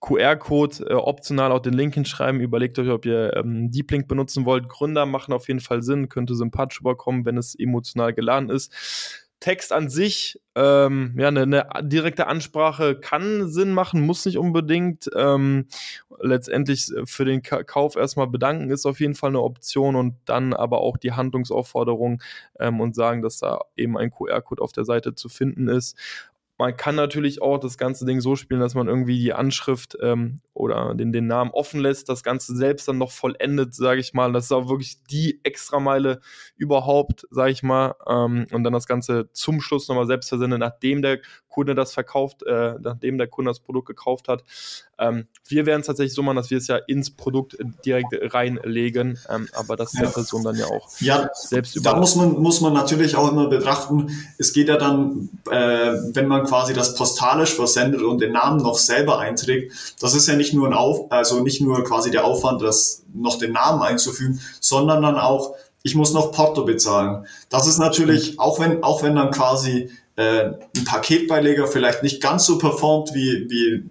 QR-Code 0.00 0.86
äh, 0.88 0.94
optional 0.94 1.52
auch 1.52 1.60
den 1.60 1.74
Link 1.74 1.92
hinschreiben. 1.92 2.40
Überlegt 2.40 2.78
euch, 2.78 2.88
ob 2.88 3.04
ihr 3.04 3.36
ähm, 3.36 3.70
Deep 3.70 3.90
Link 3.90 4.08
benutzen 4.08 4.46
wollt. 4.46 4.70
Gründer 4.70 5.04
machen 5.04 5.34
auf 5.34 5.48
jeden 5.48 5.60
Fall 5.60 5.82
Sinn, 5.82 6.08
könnte 6.08 6.34
sympathisch 6.34 6.80
überkommen, 6.80 7.26
wenn 7.26 7.36
es 7.36 7.54
emotional 7.54 8.14
geladen 8.14 8.48
ist. 8.48 9.23
Text 9.40 9.72
an 9.72 9.90
sich, 9.90 10.40
ähm, 10.54 11.14
ja, 11.18 11.28
eine, 11.28 11.42
eine, 11.42 11.66
direkte 11.82 12.28
Ansprache 12.28 12.98
kann 12.98 13.48
Sinn 13.50 13.72
machen, 13.72 14.00
muss 14.06 14.24
nicht 14.24 14.38
unbedingt. 14.38 15.10
Ähm, 15.14 15.66
letztendlich 16.20 16.90
für 17.04 17.24
den 17.24 17.42
Ka 17.42 17.62
Kauf 17.64 17.96
erstmal 17.96 18.28
bedanken 18.28 18.70
ist 18.70 18.86
auf 18.86 19.00
jeden 19.00 19.14
Fall 19.14 19.30
eine 19.30 19.42
Option 19.42 19.96
und 19.96 20.14
dann 20.24 20.54
aber 20.54 20.80
auch 20.80 20.96
die 20.96 21.12
Handlungsaufforderung 21.12 22.22
ähm, 22.58 22.80
und 22.80 22.94
sagen, 22.94 23.20
dass 23.20 23.38
da 23.38 23.60
eben 23.76 23.98
ein 23.98 24.10
QR-Code 24.10 24.62
auf 24.62 24.72
der 24.72 24.84
Seite 24.84 25.14
zu 25.14 25.28
finden 25.28 25.68
ist. 25.68 25.98
Man 26.56 26.76
kann 26.76 26.94
natürlich 26.94 27.42
auch 27.42 27.58
das 27.58 27.78
ganze 27.78 28.06
Ding 28.06 28.20
so 28.20 28.36
spielen, 28.36 28.60
dass 28.60 28.74
man 28.74 28.86
irgendwie 28.86 29.18
die 29.18 29.32
Anschrift 29.32 29.96
ähm, 30.00 30.40
oder 30.52 30.94
den, 30.94 31.12
den 31.12 31.26
Namen 31.26 31.50
offen 31.50 31.80
lässt, 31.80 32.08
das 32.08 32.22
Ganze 32.22 32.54
selbst 32.54 32.86
dann 32.86 32.98
noch 32.98 33.10
vollendet, 33.10 33.74
sage 33.74 34.00
ich 34.00 34.14
mal. 34.14 34.32
Das 34.32 34.44
ist 34.44 34.52
auch 34.52 34.68
wirklich 34.68 35.02
die 35.04 35.40
Extrameile 35.42 36.20
überhaupt, 36.56 37.26
sage 37.30 37.50
ich 37.50 37.64
mal. 37.64 37.96
Ähm, 38.06 38.46
und 38.52 38.62
dann 38.62 38.72
das 38.72 38.86
Ganze 38.86 39.30
zum 39.32 39.60
Schluss 39.60 39.88
nochmal 39.88 40.06
selbst 40.06 40.28
versendet, 40.28 40.60
nachdem 40.60 41.02
der 41.02 41.18
Kunde 41.54 41.76
das 41.76 41.92
verkauft, 41.92 42.42
äh, 42.42 42.74
nachdem 42.80 43.16
der 43.16 43.28
Kunde 43.28 43.50
das 43.50 43.60
Produkt 43.60 43.86
gekauft 43.86 44.26
hat. 44.26 44.42
Ähm, 44.98 45.28
wir 45.46 45.66
werden 45.66 45.80
es 45.82 45.86
tatsächlich 45.86 46.12
so 46.12 46.22
machen, 46.22 46.36
dass 46.36 46.50
wir 46.50 46.58
es 46.58 46.66
ja 46.66 46.76
ins 46.76 47.10
Produkt 47.10 47.56
direkt 47.84 48.08
reinlegen, 48.34 49.18
ähm, 49.30 49.48
aber 49.54 49.76
das 49.76 49.92
ist 49.92 50.00
ja. 50.00 50.06
der 50.06 50.12
Person 50.12 50.42
dann 50.42 50.56
ja 50.56 50.66
auch 50.66 50.88
ja, 50.98 51.30
selbst 51.32 51.76
über. 51.76 51.90
Da 51.90 51.96
muss 51.96 52.16
man, 52.16 52.40
muss 52.40 52.60
man 52.60 52.72
natürlich 52.72 53.14
auch 53.14 53.30
immer 53.30 53.48
betrachten, 53.48 54.10
es 54.36 54.52
geht 54.52 54.68
ja 54.68 54.76
dann, 54.76 55.28
äh, 55.48 55.92
wenn 56.12 56.26
man 56.26 56.44
quasi 56.44 56.74
das 56.74 56.96
postalisch 56.96 57.54
versendet 57.54 58.02
und 58.02 58.20
den 58.20 58.32
Namen 58.32 58.60
noch 58.60 58.78
selber 58.78 59.20
einträgt, 59.20 59.72
das 60.00 60.14
ist 60.14 60.26
ja 60.26 60.34
nicht 60.34 60.54
nur 60.54 60.66
ein 60.66 60.74
Auf, 60.74 61.12
also 61.12 61.40
nicht 61.40 61.60
nur 61.60 61.84
quasi 61.84 62.10
der 62.10 62.24
Aufwand, 62.24 62.62
das 62.62 63.04
noch 63.14 63.38
den 63.38 63.52
Namen 63.52 63.80
einzufügen, 63.80 64.40
sondern 64.58 65.02
dann 65.02 65.18
auch, 65.18 65.54
ich 65.84 65.94
muss 65.94 66.12
noch 66.12 66.32
Porto 66.32 66.64
bezahlen. 66.64 67.26
Das 67.48 67.68
ist 67.68 67.78
natürlich, 67.78 68.40
auch 68.40 68.58
wenn, 68.58 68.82
auch 68.82 69.04
wenn 69.04 69.14
dann 69.14 69.30
quasi 69.30 69.90
äh, 70.16 70.50
ein 70.76 70.84
Paketbeileger 70.84 71.66
vielleicht 71.66 72.02
nicht 72.02 72.22
ganz 72.22 72.44
so 72.46 72.58
performt 72.58 73.14
wie, 73.14 73.46
wie 73.48 73.84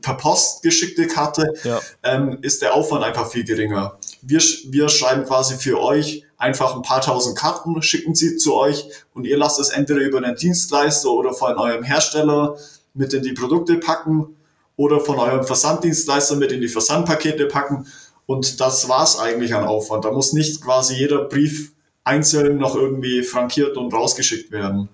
per 0.00 0.14
Post 0.14 0.62
geschickte 0.62 1.06
Karte, 1.06 1.54
ja. 1.64 1.80
ähm, 2.02 2.38
ist 2.42 2.62
der 2.62 2.74
Aufwand 2.74 3.04
einfach 3.04 3.30
viel 3.30 3.44
geringer. 3.44 3.98
Wir, 4.22 4.40
wir 4.40 4.88
schreiben 4.88 5.24
quasi 5.24 5.56
für 5.56 5.80
euch 5.80 6.24
einfach 6.36 6.76
ein 6.76 6.82
paar 6.82 7.00
tausend 7.00 7.36
Karten, 7.36 7.80
schicken 7.82 8.14
sie 8.14 8.36
zu 8.36 8.54
euch 8.54 8.88
und 9.14 9.24
ihr 9.24 9.36
lasst 9.36 9.58
es 9.58 9.70
entweder 9.70 10.00
über 10.00 10.18
einen 10.18 10.36
Dienstleister 10.36 11.10
oder 11.10 11.32
von 11.32 11.56
eurem 11.56 11.82
Hersteller 11.82 12.56
mit 12.94 13.12
in 13.12 13.22
die 13.22 13.32
Produkte 13.32 13.76
packen 13.76 14.36
oder 14.76 15.00
von 15.00 15.18
eurem 15.18 15.44
Versanddienstleister 15.44 16.36
mit 16.36 16.52
in 16.52 16.60
die 16.60 16.68
Versandpakete 16.68 17.46
packen. 17.46 17.86
Und 18.26 18.60
das 18.60 18.88
war's 18.88 19.18
eigentlich 19.18 19.54
an 19.54 19.64
Aufwand. 19.64 20.04
Da 20.04 20.10
muss 20.10 20.32
nicht 20.32 20.60
quasi 20.60 20.94
jeder 20.94 21.24
Brief 21.24 21.72
einzeln 22.04 22.58
noch 22.58 22.74
irgendwie 22.74 23.22
frankiert 23.22 23.76
und 23.76 23.92
rausgeschickt 23.92 24.50
werden. 24.50 24.88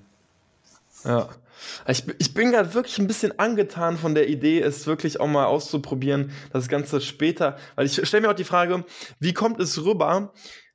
Ja. 1.05 1.29
Ich, 1.87 2.05
ich 2.19 2.35
bin 2.35 2.51
gerade 2.51 2.75
wirklich 2.75 2.99
ein 2.99 3.07
bisschen 3.07 3.39
angetan 3.39 3.97
von 3.97 4.15
der 4.15 4.29
Idee, 4.29 4.61
es 4.61 4.87
wirklich 4.87 5.21
auch 5.21 5.29
mal 5.29 5.47
auszuprobieren, 5.47 6.33
das 6.53 6.69
Ganze 6.69 7.01
später. 7.01 7.57
Weil 7.77 7.87
ich 7.87 8.07
stelle 8.07 8.23
mir 8.23 8.31
auch 8.31 8.37
die 8.37 8.45
Frage, 8.45 8.85
wie 9.21 9.33
kommt 9.33 9.61
es 9.61 9.85
rüber, 9.85 10.33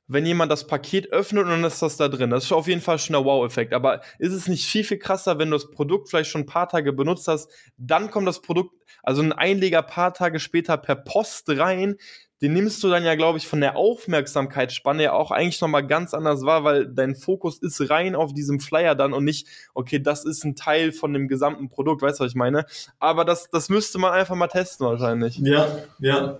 wenn 0.07 0.25
jemand 0.25 0.51
das 0.51 0.67
Paket 0.67 1.11
öffnet 1.11 1.43
und 1.43 1.49
dann 1.49 1.63
ist 1.65 1.81
das 1.81 1.97
da 1.97 2.07
drin. 2.07 2.29
Das 2.29 2.45
ist 2.45 2.51
auf 2.53 2.67
jeden 2.67 2.81
Fall 2.81 2.97
schon 2.97 3.15
ein 3.15 3.25
Wow-Effekt. 3.25 3.73
Aber 3.73 4.01
ist 4.19 4.33
es 4.33 4.47
nicht 4.47 4.65
viel, 4.65 4.83
viel 4.83 4.99
krasser, 4.99 5.37
wenn 5.37 5.51
du 5.51 5.57
das 5.57 5.69
Produkt 5.69 6.09
vielleicht 6.09 6.29
schon 6.29 6.41
ein 6.41 6.47
paar 6.47 6.69
Tage 6.69 6.93
benutzt 6.93 7.27
hast, 7.27 7.51
dann 7.77 8.09
kommt 8.09 8.27
das 8.27 8.41
Produkt, 8.41 8.73
also 9.03 9.21
ein 9.21 9.33
Einleger 9.33 9.81
paar 9.81 10.13
Tage 10.13 10.39
später 10.39 10.77
per 10.77 10.95
Post 10.95 11.49
rein, 11.49 11.97
den 12.41 12.53
nimmst 12.53 12.83
du 12.83 12.89
dann 12.89 13.03
ja, 13.03 13.15
glaube 13.15 13.39
ich, 13.39 13.47
von 13.47 13.61
der 13.61 13.75
Aufmerksamkeitsspanne 13.75 15.03
ja 15.03 15.13
auch 15.13 15.31
eigentlich 15.31 15.59
nochmal 15.59 15.85
ganz 15.85 16.13
anders 16.13 16.43
wahr, 16.43 16.63
weil 16.63 16.87
dein 16.87 17.15
Fokus 17.15 17.57
ist 17.57 17.89
rein 17.89 18.15
auf 18.15 18.33
diesem 18.33 18.59
Flyer 18.59 18.93
dann 18.93 19.13
und 19.13 19.23
nicht, 19.23 19.47
okay, 19.73 19.99
das 19.99 20.23
ist 20.23 20.43
ein 20.43 20.55
Teil 20.55 20.91
von 20.91 21.13
dem 21.13 21.27
gesamten 21.27 21.69
Produkt, 21.69 22.03
weißt 22.03 22.19
du, 22.19 22.25
was 22.25 22.31
ich 22.31 22.35
meine? 22.35 22.65
Aber 22.99 23.25
das, 23.25 23.49
das 23.51 23.69
müsste 23.69 23.97
man 23.97 24.13
einfach 24.13 24.35
mal 24.35 24.47
testen 24.47 24.85
wahrscheinlich. 24.85 25.39
Ja, 25.39 25.67
ja. 25.99 26.37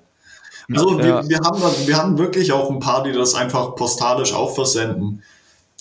Also 0.71 0.99
ja. 0.99 1.23
wir, 1.23 1.29
wir, 1.29 1.39
haben 1.39 1.61
wir 1.87 1.97
haben 1.97 2.17
wirklich 2.17 2.51
auch 2.51 2.69
ein 2.69 2.79
paar, 2.79 3.03
die 3.03 3.13
das 3.13 3.33
einfach 3.33 3.75
postalisch 3.75 4.33
auch 4.33 4.53
versenden. 4.53 5.23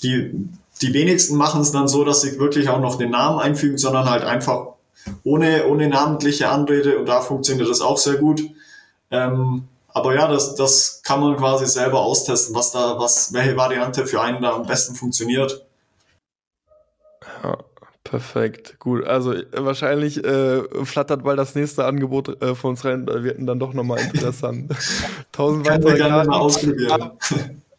Die, 0.02 0.48
die 0.81 0.94
wenigsten 0.94 1.37
machen 1.37 1.61
es 1.61 1.72
dann 1.72 1.88
so, 1.88 2.05
dass 2.05 2.22
sie 2.22 2.38
wirklich 2.38 2.68
auch 2.68 2.81
noch 2.81 2.96
den 2.96 3.11
Namen 3.11 3.38
einfügen, 3.38 3.76
sondern 3.76 4.09
halt 4.09 4.22
einfach 4.22 4.68
ohne, 5.24 5.66
ohne 5.66 5.88
namentliche 5.88 6.48
Anrede 6.48 6.98
und 6.98 7.07
da 7.07 7.20
funktioniert 7.20 7.68
das 7.68 7.81
auch 7.81 7.98
sehr 7.98 8.16
gut. 8.16 8.42
Ähm, 9.11 9.64
aber 9.96 10.14
ja, 10.14 10.28
das, 10.28 10.54
das 10.56 11.00
kann 11.02 11.20
man 11.20 11.37
quasi 11.38 11.64
selber 11.64 12.00
austesten, 12.00 12.54
was 12.54 12.70
da, 12.70 12.98
was, 12.98 13.32
welche 13.32 13.56
Variante 13.56 14.06
für 14.06 14.20
einen 14.20 14.42
da 14.42 14.52
am 14.52 14.66
besten 14.66 14.94
funktioniert. 14.94 15.64
Ja, 17.42 17.56
perfekt. 18.04 18.78
Gut. 18.78 19.06
Also 19.06 19.32
wahrscheinlich 19.52 20.22
äh, 20.22 20.85
flattert 20.85 21.24
bald 21.24 21.38
das 21.38 21.54
nächste 21.54 21.87
Angebot 21.87 22.42
äh, 22.42 22.54
von 22.54 22.72
uns 22.72 22.85
rein, 22.85 23.06
da 23.06 23.24
wird 23.24 23.38
dann 23.40 23.59
doch 23.59 23.72
nochmal 23.72 24.00
interessant. 24.00 24.70
Tausend 25.32 25.66
weitere 25.66 25.96
Karten. 25.96 26.28
Mal 26.28 26.40
ausprobieren. 26.40 27.12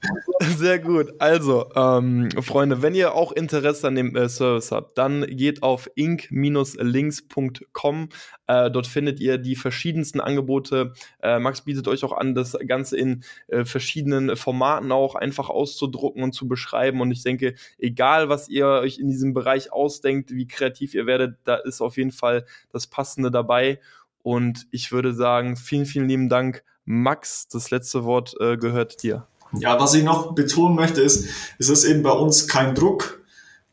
Sehr 0.58 0.80
gut. 0.80 1.14
Also, 1.20 1.70
ähm, 1.76 2.32
Freunde, 2.42 2.82
wenn 2.82 2.96
ihr 2.96 3.14
auch 3.16 3.32
Interesse 3.32 3.88
an 3.88 3.96
dem 3.96 4.14
äh, 4.16 4.28
Service 4.30 4.72
habt, 4.72 4.98
dann 4.98 5.28
geht 5.28 5.62
auf 5.64 5.90
ink-links.com. 5.96 8.10
Äh, 8.48 8.72
dort 8.72 8.88
findet 8.88 9.20
ihr 9.20 9.38
die 9.38 9.56
verschiedensten 9.56 10.20
Angebote. 10.22 10.94
Äh, 11.22 11.38
Max 11.40 11.62
bietet 11.62 11.88
euch 11.88 12.04
auch 12.04 12.14
an, 12.14 12.34
das 12.36 12.58
Ganze 12.68 12.98
in 12.98 13.24
äh, 13.48 13.64
verschiedenen 13.66 14.36
Formaten 14.36 14.92
auch 14.92 15.16
einfach 15.16 15.50
auszudrucken 15.50 16.22
und 16.24 16.34
zu 16.34 16.48
beschreiben. 16.48 17.02
Und 17.02 17.12
ich 17.12 17.24
denke, 17.24 17.56
egal 17.78 18.30
was 18.30 18.50
ihr 18.50 18.68
euch 18.68 19.00
in 19.00 19.10
diesem 19.10 19.34
Bereich 19.34 19.74
ausdenkt, 19.74 20.32
wie 20.32 20.48
kreativ 20.48 20.94
ihr 20.94 21.08
werdet, 21.08 21.38
da 21.44 21.56
ist 21.56 21.82
auf 21.82 21.98
jeden 21.98 22.12
Fall 22.12 22.46
das 22.72 22.88
Passende 22.88 23.32
dabei. 23.32 23.80
Und 24.22 24.68
ich 24.72 24.92
würde 24.92 25.14
sagen, 25.14 25.56
vielen, 25.56 25.86
vielen 25.86 26.08
lieben 26.08 26.30
Dank. 26.30 26.64
Max, 26.86 27.48
das 27.48 27.72
letzte 27.72 28.04
Wort 28.06 28.36
äh, 28.40 28.58
gehört 28.58 29.04
dir. 29.04 29.28
Ja, 29.54 29.80
was 29.80 29.94
ich 29.94 30.04
noch 30.04 30.34
betonen 30.34 30.76
möchte, 30.76 31.02
ist, 31.02 31.28
es 31.58 31.70
ist 31.70 31.86
eben 31.86 32.04
bei 32.04 32.12
uns 32.12 32.48
kein 32.48 32.76
Druck. 32.76 33.22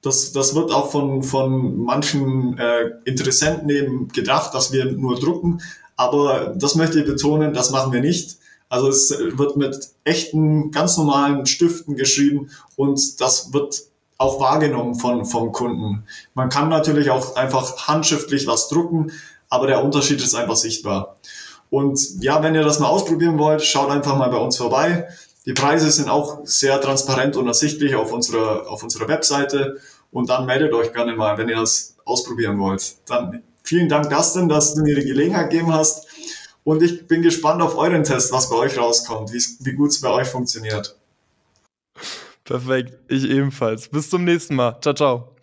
Das, 0.02 0.32
das 0.32 0.54
wird 0.54 0.70
auch 0.70 0.90
von, 0.90 1.22
von 1.22 1.78
manchen 1.78 2.58
äh, 2.58 2.90
Interessenten 3.04 3.68
eben 3.70 4.08
gedacht, 4.08 4.54
dass 4.54 4.72
wir 4.72 4.92
nur 4.92 5.18
drucken. 5.18 5.60
Aber 5.96 6.54
das 6.56 6.74
möchte 6.74 7.00
ich 7.00 7.06
betonen, 7.06 7.54
das 7.54 7.70
machen 7.70 7.92
wir 7.92 8.00
nicht. 8.00 8.37
Also 8.68 8.88
es 8.88 9.10
wird 9.10 9.56
mit 9.56 9.90
echten, 10.04 10.70
ganz 10.70 10.96
normalen 10.96 11.46
Stiften 11.46 11.96
geschrieben 11.96 12.50
und 12.76 13.20
das 13.20 13.52
wird 13.52 13.82
auch 14.18 14.40
wahrgenommen 14.40 14.94
von, 14.94 15.24
vom 15.24 15.52
Kunden. 15.52 16.04
Man 16.34 16.48
kann 16.48 16.68
natürlich 16.68 17.10
auch 17.10 17.37
einfach 17.37 17.87
handschriftlich 17.88 18.46
was 18.46 18.68
drucken, 18.68 19.12
aber 19.48 19.66
der 19.66 19.84
Unterschied 19.84 20.20
ist 20.20 20.34
einfach 20.34 20.56
sichtbar. 20.56 21.16
Und 21.70 22.22
ja, 22.22 22.42
wenn 22.42 22.54
ihr 22.54 22.62
das 22.62 22.78
mal 22.78 22.88
ausprobieren 22.88 23.38
wollt, 23.38 23.62
schaut 23.62 23.90
einfach 23.90 24.16
mal 24.16 24.30
bei 24.30 24.38
uns 24.38 24.56
vorbei. 24.56 25.08
Die 25.46 25.52
Preise 25.52 25.90
sind 25.90 26.09
auch 26.09 26.40
sehr 26.44 26.80
transparent 26.80 27.37
und 27.37 27.46
ersichtlich 27.46 27.94
auf 27.94 28.12
unserer, 28.12 28.70
auf 28.70 28.83
unserer 28.83 29.09
Webseite. 29.09 29.78
Und 30.11 30.30
dann 30.30 30.46
meldet 30.46 30.72
euch 30.72 30.92
gerne 30.92 31.14
mal, 31.14 31.37
wenn 31.37 31.48
ihr 31.48 31.57
das 31.57 31.96
ausprobieren 32.04 32.59
wollt. 32.59 32.96
Dann 33.07 33.42
vielen 33.62 33.88
Dank, 33.88 34.09
Dustin, 34.11 34.48
dass 34.48 34.74
du 34.74 34.83
mir 34.83 34.94
die 34.94 35.07
Gelegenheit 35.07 35.50
gegeben 35.50 35.72
hast. 35.72 36.07
Und 36.64 36.83
ich 36.83 37.07
bin 37.07 37.20
gespannt 37.20 37.61
auf 37.61 37.76
euren 37.76 38.04
Test, 38.04 38.33
was 38.33 38.48
bei 38.48 38.57
euch 38.57 38.78
rauskommt, 38.78 39.33
wie 39.33 39.72
gut 39.74 39.90
es 39.90 40.00
bei 40.00 40.09
euch 40.09 40.28
funktioniert. 40.28 40.96
Perfekt, 42.44 42.98
ich 43.09 43.24
ebenfalls. 43.24 43.88
Bis 43.88 44.09
zum 44.09 44.24
nächsten 44.24 44.54
Mal. 44.54 44.78
Ciao, 44.80 44.94
ciao. 44.94 45.34